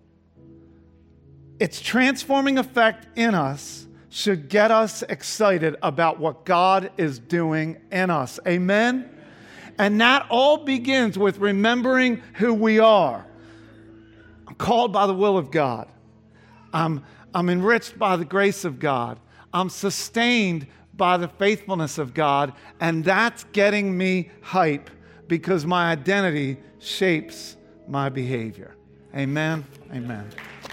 its 1.59 1.81
transforming 1.81 2.57
effect 2.57 3.19
in 3.19 3.35
us 3.35 3.89
should 4.11 4.49
get 4.49 4.71
us 4.73 5.03
excited 5.03 5.77
about 5.83 6.19
what 6.19 6.45
God 6.45 6.91
is 6.99 7.19
doing 7.19 7.81
in 7.91 8.11
us. 8.11 8.39
Amen? 8.47 9.09
And 9.79 10.01
that 10.01 10.27
all 10.29 10.59
begins 10.59 11.17
with 11.17 11.39
remembering 11.39 12.23
who 12.35 12.53
we 12.53 12.81
are. 12.81 13.25
I'm 14.47 14.57
called 14.57 14.93
by 14.93 15.07
the 15.07 15.15
will 15.15 15.39
of 15.39 15.51
God. 15.51 15.89
I'm, 16.73 17.05
I'm 17.33 17.49
enriched 17.49 17.99
by 17.99 18.17
the 18.17 18.25
grace 18.25 18.65
of 18.65 18.81
God. 18.81 19.19
I'm 19.55 19.71
sustained 19.71 20.67
by 20.97 21.17
the 21.17 21.29
faithfulness 21.29 21.97
of 21.97 22.13
God. 22.13 22.53
And 22.81 23.05
that's 23.05 23.45
getting 23.53 23.97
me 23.97 24.31
hype 24.43 24.91
because 25.29 25.65
my 25.65 25.93
identity 25.93 26.59
shapes 26.81 27.57
my 27.89 28.09
behavior. 28.09 28.77
Amen. 29.15 29.65
Amen. 29.93 30.29